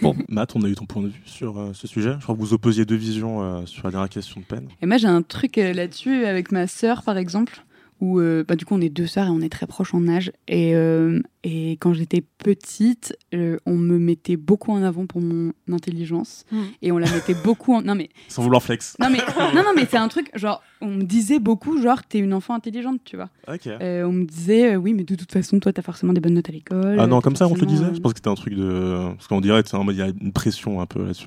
[0.28, 2.12] Matt, on a eu ton point de vue sur euh, ce sujet.
[2.18, 4.68] Je crois que vous opposiez deux visions euh, sur la dernière question de peine.
[4.82, 7.64] Et moi, j'ai un truc euh, là-dessus avec ma sœur, par exemple,
[8.00, 10.06] où euh, bah, du coup, on est deux sœurs et on est très proches en
[10.08, 10.32] âge.
[10.46, 15.52] Et, euh, et quand j'étais petite, euh, on me mettait beaucoup en avant pour mon
[15.72, 16.44] intelligence.
[16.82, 17.82] Et on la mettait beaucoup en.
[17.82, 18.96] Non, mais, Sans vouloir flex.
[19.00, 19.18] non, mais,
[19.54, 22.54] non, non, mais c'est un truc, genre, on me disait beaucoup, genre, t'es une enfant
[22.54, 23.28] intelligente, tu vois.
[23.52, 23.66] Ok.
[23.66, 26.34] Euh, on me disait, euh, oui, mais de toute façon, toi, t'as forcément des bonnes
[26.34, 26.96] notes à l'école.
[26.98, 27.86] Ah non, comme ça, on te le disait.
[27.94, 29.08] Je pense que c'était un truc de.
[29.14, 31.26] Parce qu'on dirait, il y a une pression un peu là-dessus.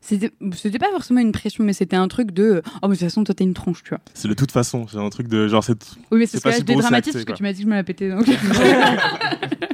[0.00, 2.62] C'était pas forcément une pression, mais c'était un truc de.
[2.82, 4.00] Oh, mais de toute façon, toi, t'as une tronche, tu vois.
[4.14, 4.86] C'est de toute façon.
[4.88, 5.78] C'est un truc de genre, c'est.
[6.10, 7.64] Oui, mais C'est pas ce que si je dédramatise parce que tu m'as dit que
[7.64, 8.10] je me la pétais.
[8.10, 8.26] Donc...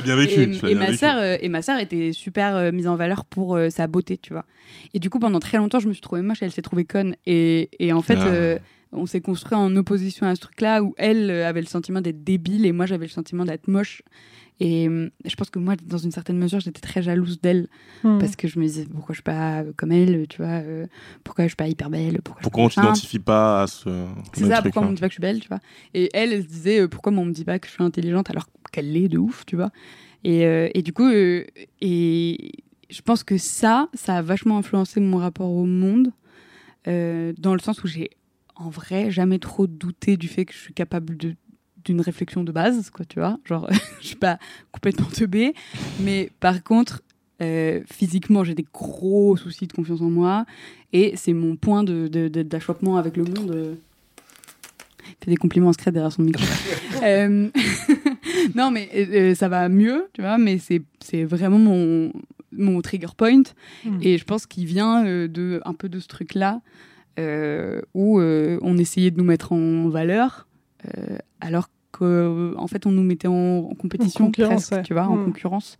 [0.00, 0.40] Tu l'as bien vécu.
[0.40, 0.98] et, tu l'as et bien ma vécu.
[0.98, 4.18] sœur euh, et ma sœur était super euh, mise en valeur pour euh, sa beauté
[4.18, 4.44] tu vois
[4.94, 7.14] et du coup pendant très longtemps je me suis trouvée moche elle s'est trouvée conne
[7.26, 8.26] et, et en fait Ah.
[8.26, 8.58] euh,
[8.92, 12.64] on s'est construit en opposition à ce truc-là où elle avait le sentiment d'être débile
[12.64, 14.00] et moi j'avais le sentiment d'être moche.
[14.60, 17.68] Et euh, je pense que moi, dans une certaine mesure, j'étais très jalouse d'elle
[18.04, 18.18] Hmm.
[18.18, 20.86] parce que je me disais pourquoi je suis pas comme elle, tu vois, euh,
[21.24, 22.42] pourquoi je suis pas hyper belle, pourquoi.
[22.42, 24.90] Pourquoi on t'identifie pas à ce C'est ça, truc, pourquoi on hein.
[24.90, 25.58] me dit pas que je suis belle, tu vois.
[25.94, 28.30] Et elle, elle se disait euh, pourquoi on me dit pas que je suis intelligente
[28.30, 29.70] alors qu'elle l'est de ouf, tu vois.
[30.22, 31.44] Et, euh, et du coup, euh,
[31.80, 32.52] et
[32.88, 36.12] je pense que ça, ça a vachement influencé mon rapport au monde,
[36.86, 38.10] euh, dans le sens où j'ai
[38.54, 41.34] en vrai jamais trop douté du fait que je suis capable de
[41.84, 43.38] d'une réflexion de base, quoi, tu vois.
[43.44, 43.68] Genre,
[44.00, 44.38] je suis pas
[44.72, 45.54] complètement teubée,
[46.00, 47.02] mais par contre,
[47.42, 50.44] euh, physiquement, j'ai des gros soucis de confiance en moi,
[50.92, 53.50] et c'est mon point de, de- de- d'achoppement avec le monde.
[53.54, 53.74] euh.
[55.06, 56.44] Il fait des compliments en secret derrière son micro.
[57.04, 57.48] Euh,
[58.56, 62.12] non, mais euh, ça va mieux, tu vois, mais c'est, c'est vraiment mon,
[62.50, 63.42] mon trigger point.
[63.84, 63.98] Mm.
[64.02, 66.60] Et je pense qu'il vient euh, de, un peu de ce truc-là,
[67.20, 70.47] euh, où euh, on essayait de nous mettre en valeur, euh,
[71.40, 73.32] alors qu'en en fait, on nous mettait en,
[73.70, 74.82] en compétition, En concurrence, presque, ouais.
[74.82, 75.24] tu vois, en Mm.
[75.26, 75.78] concurrence.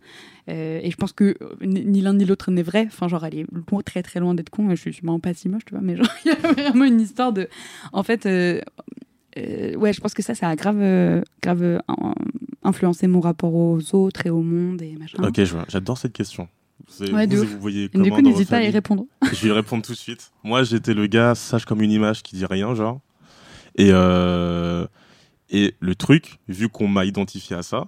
[0.49, 2.85] Euh, et je pense que euh, ni l'un ni l'autre n'est vrai.
[2.87, 4.67] Enfin, genre, elle est loin- très très loin d'être con.
[4.71, 5.81] Je suis, vraiment pas si moche, tu vois.
[5.81, 7.47] Mais genre, il y a vraiment une histoire de.
[7.93, 8.59] En fait, euh,
[9.37, 11.77] euh, ouais, je pense que ça, ça a grave, euh, grave euh,
[12.63, 15.21] influencé mon rapport aux autres et au monde et machin.
[15.23, 15.65] Ok, je vois.
[15.69, 16.47] j'adore cette question.
[16.99, 19.05] Vous, Ouais, vous, voyez Et du coup, n'hésite pas à y répondre.
[19.21, 20.31] Je vais y répondre tout de suite.
[20.43, 22.99] Moi, j'étais le gars sage comme une image qui dit rien, genre.
[23.79, 24.85] Et, euh,
[25.49, 27.87] et le truc, vu qu'on m'a identifié à ça,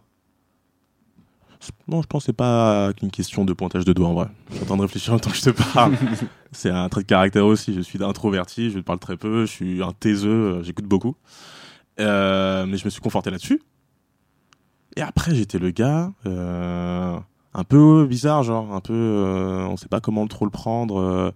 [1.88, 4.28] non, je pense que c'est pas qu'une question de pointage de doigts en vrai.
[4.50, 5.96] Je suis en train de réfléchir en même temps que je te parle.
[6.52, 7.74] c'est un trait de caractère aussi.
[7.74, 11.16] Je suis introverti, je parle très peu, je suis un taiseux, j'écoute beaucoup.
[12.00, 13.62] Euh, mais je me suis conforté là-dessus.
[14.96, 17.18] Et après, j'étais le gars euh,
[17.54, 21.34] un peu bizarre, genre un peu, euh, on sait pas comment trop le prendre.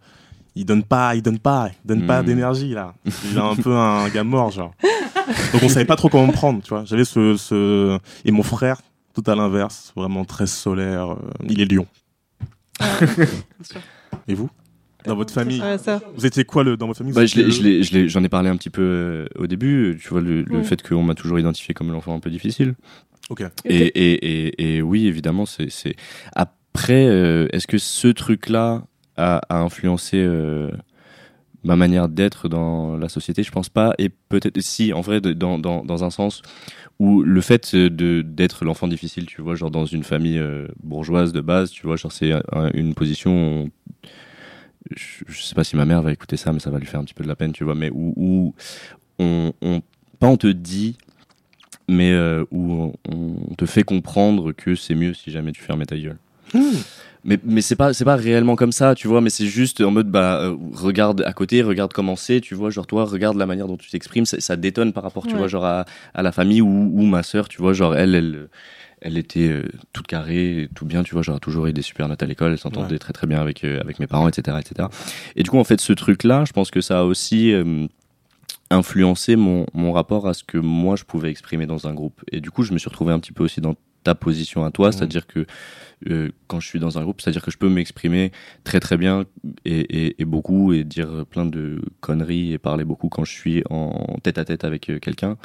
[0.55, 2.25] Il donne pas, il donne pas, il donne pas Hmm.
[2.25, 2.93] d'énergie là.
[3.29, 4.73] Il est un peu un gars mort, genre.
[5.53, 6.83] Donc on savait pas trop comment me prendre, tu vois.
[6.85, 8.81] J'avais ce, ce et mon frère,
[9.13, 11.11] tout à l'inverse, vraiment très solaire.
[11.13, 11.17] euh,
[11.49, 11.85] il est lion.
[14.27, 14.49] Et vous?
[15.05, 15.61] Dans votre famille?
[15.83, 16.01] Ça.
[16.15, 17.13] Vous étiez quoi le dans votre famille?
[17.13, 20.09] Bah, je l'ai- je je j'en ai parlé un petit peu euh, au début, tu
[20.09, 22.73] vois, le, le fait qu'on m'a toujours identifié comme l'enfant un peu difficile.
[23.29, 23.43] Ok.
[23.65, 25.69] Et, et, et, et oui, évidemment, c'est.
[25.69, 25.95] c'est-
[26.35, 28.83] Après, euh, est-ce que ce truc-là
[29.17, 30.71] a, a influencé euh,
[31.63, 33.93] ma manière d'être dans la société Je pense pas.
[33.97, 36.41] Et peut-être, si, en vrai, dans, dans, dans un sens
[36.99, 41.33] où le fait de d'être l'enfant difficile, tu vois, genre dans une famille euh, bourgeoise
[41.33, 43.69] de base, tu vois, genre c'est un- une position.
[44.95, 46.99] je, je sais pas si ma mère va écouter ça, mais ça va lui faire
[46.99, 48.53] un petit peu de la peine, tu vois, mais où, où
[49.19, 49.51] on,
[50.19, 50.97] pas on te dit,
[51.89, 55.97] mais euh, où on, te fait comprendre que c'est mieux si jamais tu fermais ta
[55.97, 56.17] gueule.
[57.27, 59.89] Mais, mais c'est pas c'est pas réellement comme ça, tu vois, mais c'est juste en
[59.91, 63.47] mode bah euh, regarde à côté, regarde comment c'est, tu vois, genre toi regarde la
[63.47, 65.39] manière dont tu t'exprimes, ça, ça détonne par rapport, tu Ouais.
[65.39, 68.47] vois, genre à, à la famille ou, ou ma sœur, tu vois, genre elle elle
[69.01, 72.21] elle était euh, toute carrée, tout bien, tu vois, genre toujours eu des super notes
[72.23, 72.99] à l'école, elle s'entendait Ouais.
[72.99, 74.87] très très bien avec euh, avec mes parents, etc., etc.
[75.35, 77.87] Et du coup en fait ce truc là, je pense que ça a aussi euh,
[78.71, 82.21] influencé mon, mon rapport à ce que moi je pouvais exprimer dans un groupe.
[82.31, 83.75] Et du coup, je me suis retrouvé un petit peu aussi dans
[84.05, 84.93] ta position à toi, Mhm.
[84.93, 85.45] c'est-à-dire que
[86.09, 88.31] euh, quand je suis dans un groupe, c'est-à-dire que je peux m'exprimer
[88.63, 89.25] très très bien
[89.65, 93.63] et, et- et beaucoup et dire plein de conneries et parler beaucoup quand je suis
[93.69, 95.37] en tête à tête avec euh, quelqu'un,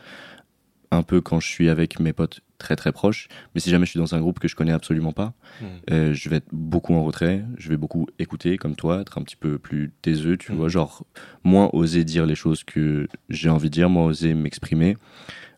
[0.93, 3.29] un peu quand je suis avec mes potes très très proches.
[3.55, 5.69] Mais si jamais je suis dans un groupe que je connais absolument pas, Mhm.
[5.93, 9.23] euh, je vais être beaucoup en retrait, je vais beaucoup écouter comme toi, être un
[9.23, 10.59] petit peu plus taiseux, tu Mhm.
[10.59, 11.07] vois, genre
[11.45, 14.97] moins oser dire les choses que j'ai envie de dire, moins oser m'exprimer.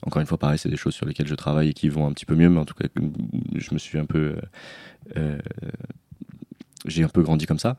[0.04, 2.12] Encore une fois, pareil, c'est des choses sur lesquelles je travaille et qui vont un
[2.12, 2.88] petit peu mieux, mais en tout cas,
[3.54, 4.18] je me suis un peu.
[4.18, 4.40] euh,
[5.16, 5.38] euh,
[6.84, 7.76] j'ai un peu grandi comme ça.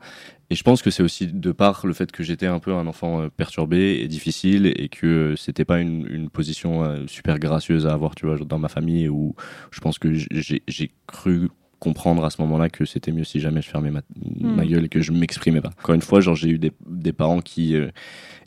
[0.48, 2.86] Et je pense que c'est aussi de par le fait que j'étais un peu un
[2.86, 7.92] enfant euh, perturbé et difficile et que c'était pas une, une position super gracieuse à
[7.92, 9.34] avoir, tu vois, dans ma famille où
[9.70, 11.50] je pense que j'ai cru
[11.80, 14.00] comprendre à ce moment-là que c'était mieux si jamais je fermais ma,
[14.40, 15.70] ma gueule et que je m'exprimais pas.
[15.82, 17.88] Encore une fois, genre j'ai eu des, des parents qui euh,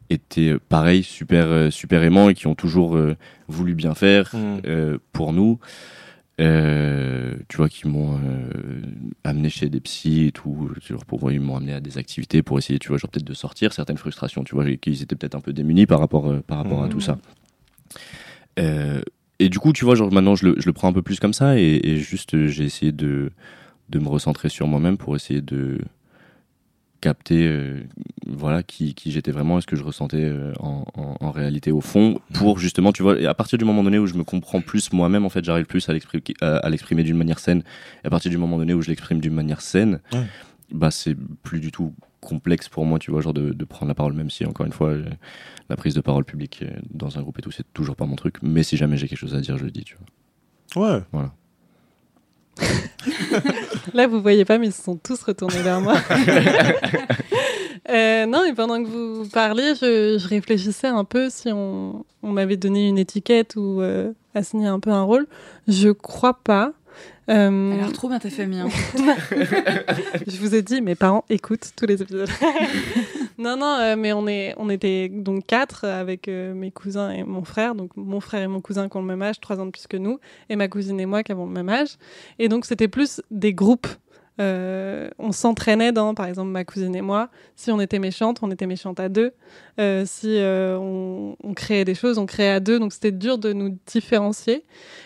[0.10, 3.16] étaient euh, pareil, super, euh, super aimants et qui ont toujours euh,
[3.48, 5.60] voulu bien faire euh, pour nous.
[6.40, 8.82] Euh, tu vois, qui m'ont euh,
[9.24, 12.60] amené chez des psys et tout, genre pour ils m'ont amené à des activités pour
[12.60, 15.42] essayer, tu vois, genre peut-être de sortir certaines frustrations, tu vois, qu'ils étaient peut-être un
[15.42, 17.18] peu démunis par rapport, euh, par rapport à tout ça.
[18.60, 19.02] Euh,
[19.40, 21.20] et du coup, tu vois, genre maintenant je le, je le prends un peu plus
[21.20, 23.32] comme ça et, et juste j'ai essayé de,
[23.90, 25.80] de me recentrer sur moi-même pour essayer de
[27.02, 27.84] capter euh,
[28.26, 31.72] voilà qui, qui j'étais vraiment et ce que je ressentais euh, en, en, en réalité
[31.72, 34.62] au fond pour justement tu vois à partir du moment donné où je me comprends
[34.62, 37.64] plus moi-même en fait j'arrive plus à l'exprimer à, à l'exprimer d'une manière saine
[38.04, 40.26] et à partir du moment donné où je l'exprime d'une manière saine Ouais.
[40.72, 43.96] bah c'est plus du tout complexe pour moi, tu vois, genre de, de prendre la
[43.96, 45.06] parole, même si encore une fois, euh,
[45.70, 48.38] la prise de parole publique dans un groupe et tout, c'est toujours pas mon truc.
[48.42, 49.96] Mais si jamais j'ai quelque chose à dire, je le dis, tu
[50.76, 51.04] vois.
[51.14, 51.28] Ouais.
[53.94, 55.96] Là, vous voyez pas, mais ils se sont tous retournés vers moi.
[57.90, 62.34] Euh, non, et pendant que vous parliez, je, je réfléchissais un peu si on, on
[62.34, 65.26] m'avait donné une étiquette ou euh, assigné un peu un rôle.
[65.70, 66.74] Je crois pas.
[67.30, 68.60] Euh, Elle a l'air trop bien ta famille.
[68.60, 68.68] hein.
[70.28, 72.28] je vous ai dit, mes parents écoutent tous les épisodes.
[73.38, 77.24] non, non, euh, mais on, est, on était donc quatre avec euh, mes cousins et
[77.24, 77.76] mon frère.
[77.76, 79.88] Donc mon frère et mon cousin qui ont le même âge, trois ans de plus
[79.88, 80.20] que nous,
[80.50, 81.98] et ma cousine et moi qui avons le même âge.
[82.40, 83.88] Et donc c'était plus des groupes.
[84.40, 87.30] Euh, on s'entraînait dans, par exemple, ma cousine et moi.
[87.56, 89.34] Si on était méchante, on était méchante à deux.
[89.80, 92.78] Euh, si euh, on, on créait des choses, on créait à deux.
[92.80, 94.64] Donc c'était dur de nous différencier.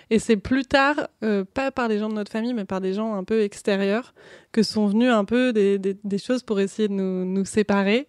[0.09, 1.07] Et c'est plus tard,
[1.53, 4.13] pas par des gens de notre famille, mais par des gens un peu extérieurs,
[4.51, 8.07] que sont venus un peu des, des- des choses pour essayer de nous, nous séparer.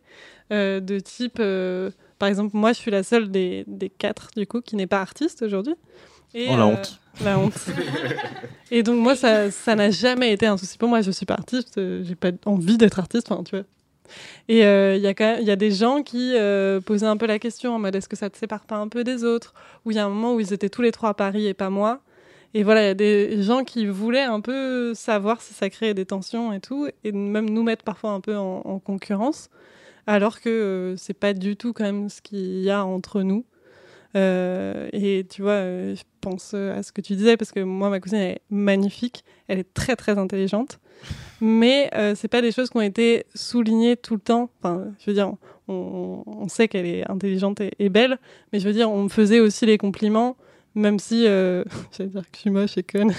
[0.51, 1.41] De type,
[2.19, 5.01] par exemple, moi, je suis la seule des, des quatre, du coup, qui n'est pas
[5.01, 5.75] artiste aujourd'hui.
[6.35, 6.99] Et, Oh la honte.
[7.21, 7.53] La honte.
[8.71, 11.03] Et donc, moi, ça n'a jamais été un souci pour moi.
[11.03, 13.65] Je suis pas artiste, euh, j'ai pas envie d'être artiste, enfin, tu vois.
[14.49, 17.39] Et euh, il y a y a des gens qui euh, posaient un peu la
[17.39, 19.55] question en mode est-ce que ça te sépare pas un peu des autres?
[19.85, 21.55] Ou il y a un moment où ils étaient tous les trois à Paris et
[21.55, 22.01] pas moi.
[22.55, 25.95] Et voilà, il y a des gens qui voulaient un peu savoir si ça créait
[25.95, 29.49] des tensions et tout, et même nous mettre parfois un peu en, en concurrence,
[30.07, 33.45] alors que euh, c'est pas du tout quand même ce qu'il y a entre nous.
[34.15, 35.63] Et tu vois,
[36.23, 39.25] pense euh, à ce que tu disais, parce que moi, ma cousine, elle est magnifique,
[39.49, 40.79] elle est très très intelligente,
[41.41, 44.49] mais euh, c'est pas des choses qui ont été soulignées tout le temps.
[44.59, 45.35] Enfin, je veux dire,
[45.69, 48.19] on, on sait qu'elle est intelligente et, et belle,
[48.53, 50.37] mais je veux dire, on me faisait aussi les compliments,
[50.75, 51.65] même si, euh,
[51.97, 53.13] j'allais dire que je suis moche et conne.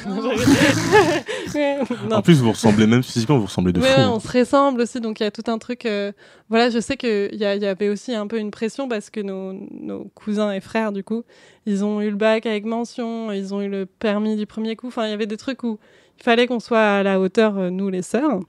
[1.56, 1.80] Ouais.
[2.12, 3.99] En plus, vous ressemblez même physiquement, vous ressemblez de Ouais, fou.
[3.99, 5.86] ouais, on se ressemble aussi, donc il y a tout un truc.
[5.86, 6.12] euh,
[6.49, 9.20] Voilà, je sais qu'il y, a- y avait aussi un peu une pression parce que
[9.20, 11.24] nos, nos cousins et frères, du coup,
[11.66, 14.88] ils ont eu le bac avec mention, ils ont eu le permis du premier coup.
[14.88, 15.80] Enfin, il y avait des trucs où
[16.20, 18.39] il fallait qu'on soit à la hauteur, euh, nous les sœurs.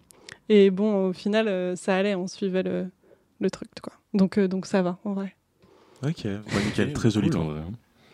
[0.49, 2.87] Et bon, au final, euh, ça allait, on suivait le,
[3.41, 3.95] le truc, quoi.
[4.13, 5.35] Donc, euh, donc ça va, en vrai.
[6.07, 7.31] Ok, ouais, nickel, très joli.
[7.31, 7.61] Cool, vrai.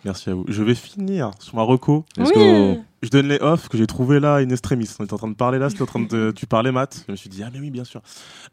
[0.04, 0.44] Merci à vous.
[0.48, 2.04] Je vais finir sur ma reco.
[2.16, 2.74] Let's oui.
[2.74, 2.80] go.
[3.02, 4.88] Je donne les offs que j'ai trouvé là in extremis.
[4.98, 7.04] On était en train de parler là, c'était en train de tu parlais Matt.
[7.06, 8.02] Je me suis dit ah mais oui bien sûr.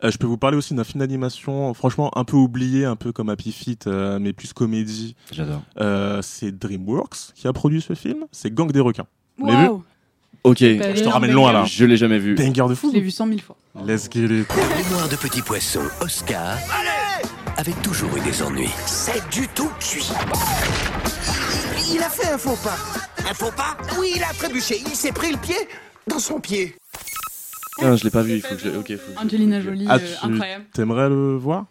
[0.04, 3.12] Euh, je peux vous parler aussi d'un film d'animation, franchement un peu oublié, un peu
[3.12, 5.16] comme Happy Feet, euh, mais plus comédie.
[5.34, 5.62] J'adore.
[5.80, 8.26] Euh, c'est DreamWorks qui a produit ce film.
[8.32, 9.08] C'est Gang des requins.
[9.38, 9.74] Vous l'avez vu
[10.44, 11.66] Ok, Bah, Je te ramène loin là.
[11.66, 12.36] je l'ai jamais vu.
[12.36, 12.90] Banger de fou.
[12.90, 13.58] Je l'ai vu cent mille fois.
[13.86, 14.48] Let's get it.
[14.78, 16.58] Mémoire de petit poisson, Oscar.
[17.58, 18.70] Avait toujours eu des ennuis.
[18.86, 20.08] C'est du tout cuit.
[21.94, 22.78] Il a fait un faux pas.
[23.30, 24.80] Un faux pas Oui, il a trébuché.
[24.86, 25.56] Il s'est pris le pied
[26.08, 26.76] dans son pied.
[27.82, 28.34] Ah, je l'ai pas vu.
[28.36, 28.70] Il faut que je...
[28.70, 28.94] Ok.
[28.98, 30.66] faut que Angelina Jolie, Ah, euh, tu- incroyable.
[30.74, 31.66] T'aimerais le voir?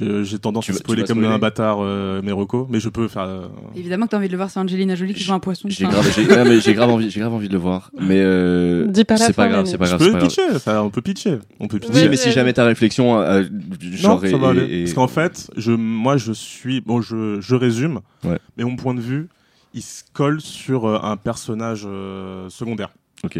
[0.00, 3.08] J'ai tendance Tu à spoiler comme spoiler un bâtard euh, mes recos, mais je peux
[3.08, 3.22] faire.
[3.24, 5.68] euh, Évidemment que t'as envie de le voir, c'est Angelina Jolie qui joue un poisson.
[5.70, 7.90] J'ai grave, j'ai- ouais, mais j'ai grave envie, j'ai grave envie de le voir.
[8.00, 9.98] Mais euh, Dis pas la c'est pas fin, grave, c'est pas grave.
[10.00, 10.58] c'est peux pas grave.
[10.58, 11.38] ça, on peut pitcher.
[11.60, 11.94] On peut pitcher.
[12.02, 13.44] Oui, mais si jamais ta réflexion, euh,
[13.92, 14.62] genre non, ça est- va aller.
[14.80, 16.80] est- Parce qu'en fait, je, moi, je suis.
[16.80, 18.00] Bon, je, je résume.
[18.24, 18.38] Ouais.
[18.56, 19.28] Mais mon point de vue,
[19.74, 22.90] il se colle sur euh, un personnage euh, secondaire.
[23.24, 23.38] Ok.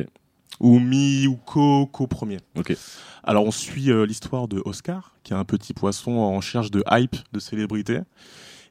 [0.61, 2.38] Ou mi ou co, co premier.
[2.57, 2.74] Ok.
[3.24, 6.84] Alors, on suit euh, l'histoire de Oscar, qui est un petit poisson en recherche de
[6.90, 8.00] hype, de célébrité.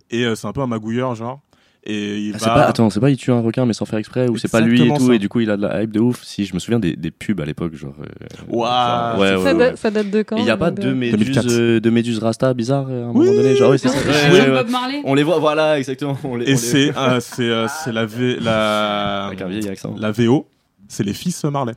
[0.09, 1.39] Et euh, c'est un peu un magouilleur, genre.
[1.83, 2.39] Et il Ah, va.
[2.45, 4.51] c'est pas, attends, c'est pas il tue un requin mais sans faire exprès ou c'est
[4.51, 5.15] pas lui et tout ça.
[5.15, 6.23] et du coup il a de la hype de ouf.
[6.23, 7.95] Si je me souviens des, des pubs à l'époque genre.
[7.99, 8.05] euh,
[8.53, 9.57] genre, ouais, ouais, ça, ouais.
[9.57, 11.45] date, ça date de quand il y a pas donc, de euh, méduses, 2004.
[11.49, 13.55] euh, de méduses rasta bizarre euh, à un Oui, moment donné.
[13.55, 13.97] Genre ouais, c'est ça.
[15.05, 16.15] On les voit, voilà exactement.
[16.23, 19.95] On les, Et c'est euh, c'est euh, c'est la, V- la, avec un vieil accent.
[19.97, 20.45] la VO,
[20.91, 21.73] c'est les fils Marley.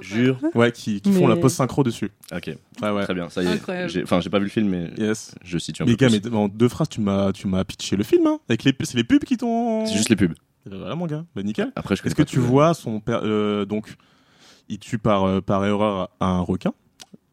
[0.00, 0.38] Jure.
[0.54, 2.10] Ouais, qui, qui font la post synchro dessus.
[2.34, 2.50] Ok.
[2.80, 3.04] Ouais, ouais.
[3.04, 3.28] Très bien.
[3.28, 4.02] Ça y est.
[4.02, 5.34] Enfin j'ai pas vu le film mais Yes.
[5.44, 6.06] je situe un Mais peu.
[6.08, 6.30] gars, plus.
[6.30, 8.38] mais en deux phrases, tu m'as, tu m'as pitché le film, hein.
[8.48, 9.86] Avec les, c'est les pubs qui t'ont.
[9.86, 10.32] C'est juste les pubs.
[10.72, 11.24] Euh, Voilà, mon gars.
[11.36, 11.70] Bah, nickel.
[11.76, 12.02] Après je.
[12.04, 13.94] Est-ce que tu vois son père, euh, donc,
[14.68, 16.72] il tue par, euh, par erreur un requin.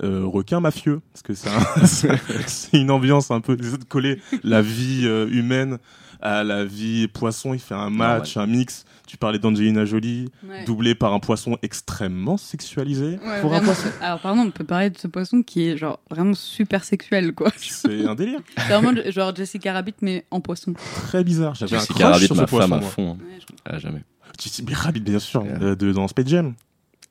[0.03, 2.09] Euh, requin mafieux, parce que c'est, un- c'est-
[2.47, 5.77] c'est une ambiance un peu de coller la vie euh, humaine
[6.22, 7.53] à la vie poisson.
[7.53, 8.86] Il fait un match, un mix.
[9.07, 10.65] Tu parlais d'Angelina Jolie, Ouais.
[10.65, 13.17] doublé par un poisson extrêmement sexualisé.
[13.26, 13.89] Ouais, Pour un poisson.
[14.01, 17.51] Alors, pardon, on peut parler de ce poisson qui est genre vraiment super sexuel, quoi.
[17.57, 20.74] C'est un délire C'est vraiment genre Jessica Rabbit, mais en poisson.
[20.74, 21.55] très bizarre.
[21.55, 22.74] J'avais un Jessica crush Rabbit sur ce ma femme poisson.
[22.76, 23.11] à fond.
[23.11, 23.17] hein.
[23.26, 24.03] Ouais, je- Ah jamais.
[24.38, 26.53] Tu sais, mais Rabbit, bien sûr, euh, de, dans Space Jam.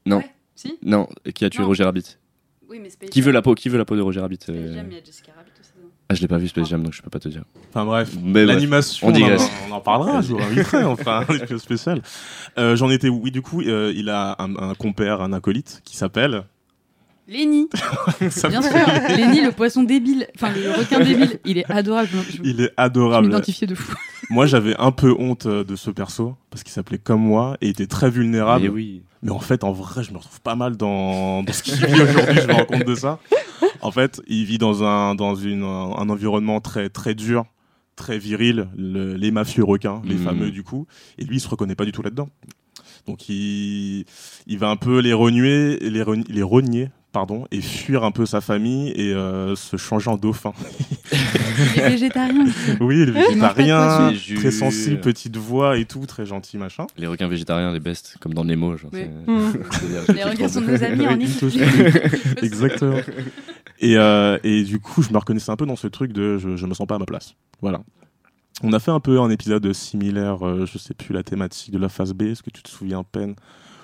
[0.07, 0.19] Non.
[0.19, 1.09] Ouais, si Non.
[1.35, 1.67] Qui a tué Non.
[1.69, 2.17] Roger Rabbit
[2.71, 4.55] Oui, mais Space Qui veut la peau Qui veut la peau de Roger Rabbit Space
[4.57, 5.48] euh, Jam, il y a Jessica Rabbit aussi.
[5.48, 5.48] dedans.
[6.11, 7.43] Ah je l'ai pas vu Space Jam donc je peux pas te dire.
[7.69, 12.01] Enfin bref, l'animation, on on, en- on parlera, je vous inviterai, enfin, un épisode spécial.
[12.57, 15.97] Euh, J'en étais, oui, du coup, euh, il a un, un compère, un acolyte, qui
[15.99, 16.45] s'appelle
[17.29, 17.69] Lenny,
[18.21, 18.31] bien
[18.63, 18.73] sûr.
[19.17, 20.27] Lenny, le poisson débile.
[20.35, 21.39] Enfin, le requin débile.
[21.45, 22.09] Il est adorable.
[22.11, 23.27] Je, je- Il est je adorable.
[23.27, 23.95] m'identifiais de fou.
[24.31, 27.67] Moi, j'avais un peu honte euh, de ce perso parce qu'il s'appelait comme moi et
[27.67, 28.65] il était très vulnérable.
[28.65, 29.03] Mais oui.
[29.23, 32.01] Mais en fait, en vrai, je me retrouve pas mal dans, dans ce qu'il vit
[32.01, 32.41] aujourd'hui.
[32.41, 33.19] Je me rends compte de ça.
[33.83, 37.45] En fait, il vit dans un dans une un, un environnement très très dur,
[37.97, 40.25] très viril, le- les mafieux requins, les Mhm.
[40.25, 40.87] fameux du coup.
[41.19, 42.29] Et lui, il se reconnaît pas du tout là-dedans.
[43.07, 44.05] Donc il
[44.47, 46.91] il va un peu les renuer, les les renier.
[47.19, 50.53] Pardon, et fuir un peu sa famille et euh, se changer en dauphin.
[51.75, 52.45] Il est végétarien.
[52.81, 56.87] Oui, il est végétarien, très sensible, petite voix et tout, très gentil machin.
[56.97, 58.77] Les requins végétariens, les bestes, comme dans Nemo.
[58.77, 59.01] Genre, Oui.
[59.03, 59.53] c'est- Mm.
[60.07, 61.61] c'est- Les requins sont nos amis en Italie.
[62.41, 63.01] Exactement.
[63.81, 66.55] Et, euh, et du coup, je me reconnaissais un peu dans ce truc de je,
[66.57, 67.35] je me sens pas à ma place.
[67.61, 67.81] Voilà.
[68.63, 71.79] On a fait un peu un épisode similaire, euh, je sais plus la thématique de
[71.79, 73.35] la phase B, est-ce que tu te souviens, peine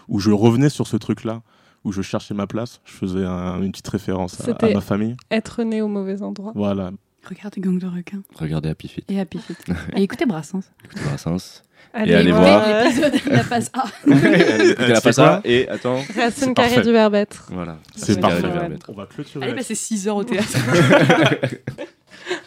[0.06, 1.42] Où je revenais sur ce truc-là,
[1.84, 5.16] où je cherchais ma place, je faisais un- une petite référence à, ma famille.
[5.30, 6.52] Être né au mauvais endroit.
[6.54, 6.90] Voilà.
[7.28, 8.22] Regardez Gang de requins.
[8.34, 9.56] Regardez Happy Feet, Et Happy Feet.
[9.96, 10.60] Et écoutez Brassens.
[10.84, 11.62] écoutez Brassens.
[11.96, 13.84] Allez, allez voir, la phase A.
[14.06, 16.00] La quoi A et attends.
[16.16, 17.48] Racine carrée du verbe être.
[17.52, 17.78] Voilà.
[17.94, 18.40] C'est parfait.
[18.42, 18.90] Verbe-être.
[18.90, 19.44] On va clôturer.
[19.44, 20.48] Allez, passer 6 heures au théâtre.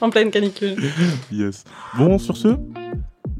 [0.01, 0.75] En pleine canicule.
[1.31, 1.63] Yes.
[1.97, 2.55] Bon, sur ce,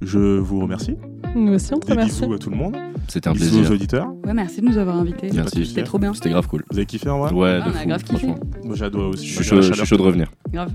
[0.02, 0.96] je vous remercie.
[1.36, 2.22] Nous aussi, on te Des remercie.
[2.22, 2.76] bisous à tout le monde.
[3.08, 3.72] C'était un bisous plaisir.
[3.72, 4.08] aux auditeurs.
[4.26, 5.30] Ouais, merci de nous avoir invités.
[5.34, 5.66] Merci.
[5.66, 6.14] C'était trop bien.
[6.14, 6.64] C'était grave cool.
[6.72, 7.32] Vous avez kiffé en vrai?
[7.34, 8.28] Ouais, Ah, de on a grave kiffé.
[8.64, 9.26] Moi, j'adore aussi.
[9.28, 9.88] Je suis chaud, la je suis chaleur.
[9.88, 10.32] chaud de revenir.
[10.52, 10.72] Grave.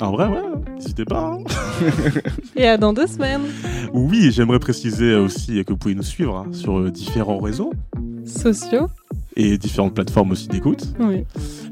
[0.00, 0.42] En vrai, ouais.
[0.76, 1.38] N'hésitez pas.
[1.38, 1.44] hein.
[2.56, 3.42] Et à dans deux semaines.
[3.92, 7.72] Oui, j'aimerais préciser aussi que vous pouvez nous suivre hein, sur euh, différents réseaux
[8.24, 8.88] Sociaux.
[9.36, 10.84] et différentes plateformes aussi d'écoute.
[11.00, 11.24] Oui.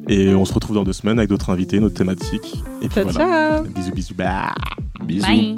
[0.08, 2.62] Et on se retrouve dans deux semaines avec d'autres invités, notre thématique.
[2.82, 3.56] Et puis Ciao, voilà.
[3.58, 3.64] ciao.
[3.74, 4.14] Bisous, bisous.
[4.16, 4.54] Bah.
[5.04, 5.26] Bisous.
[5.26, 5.54] Bye.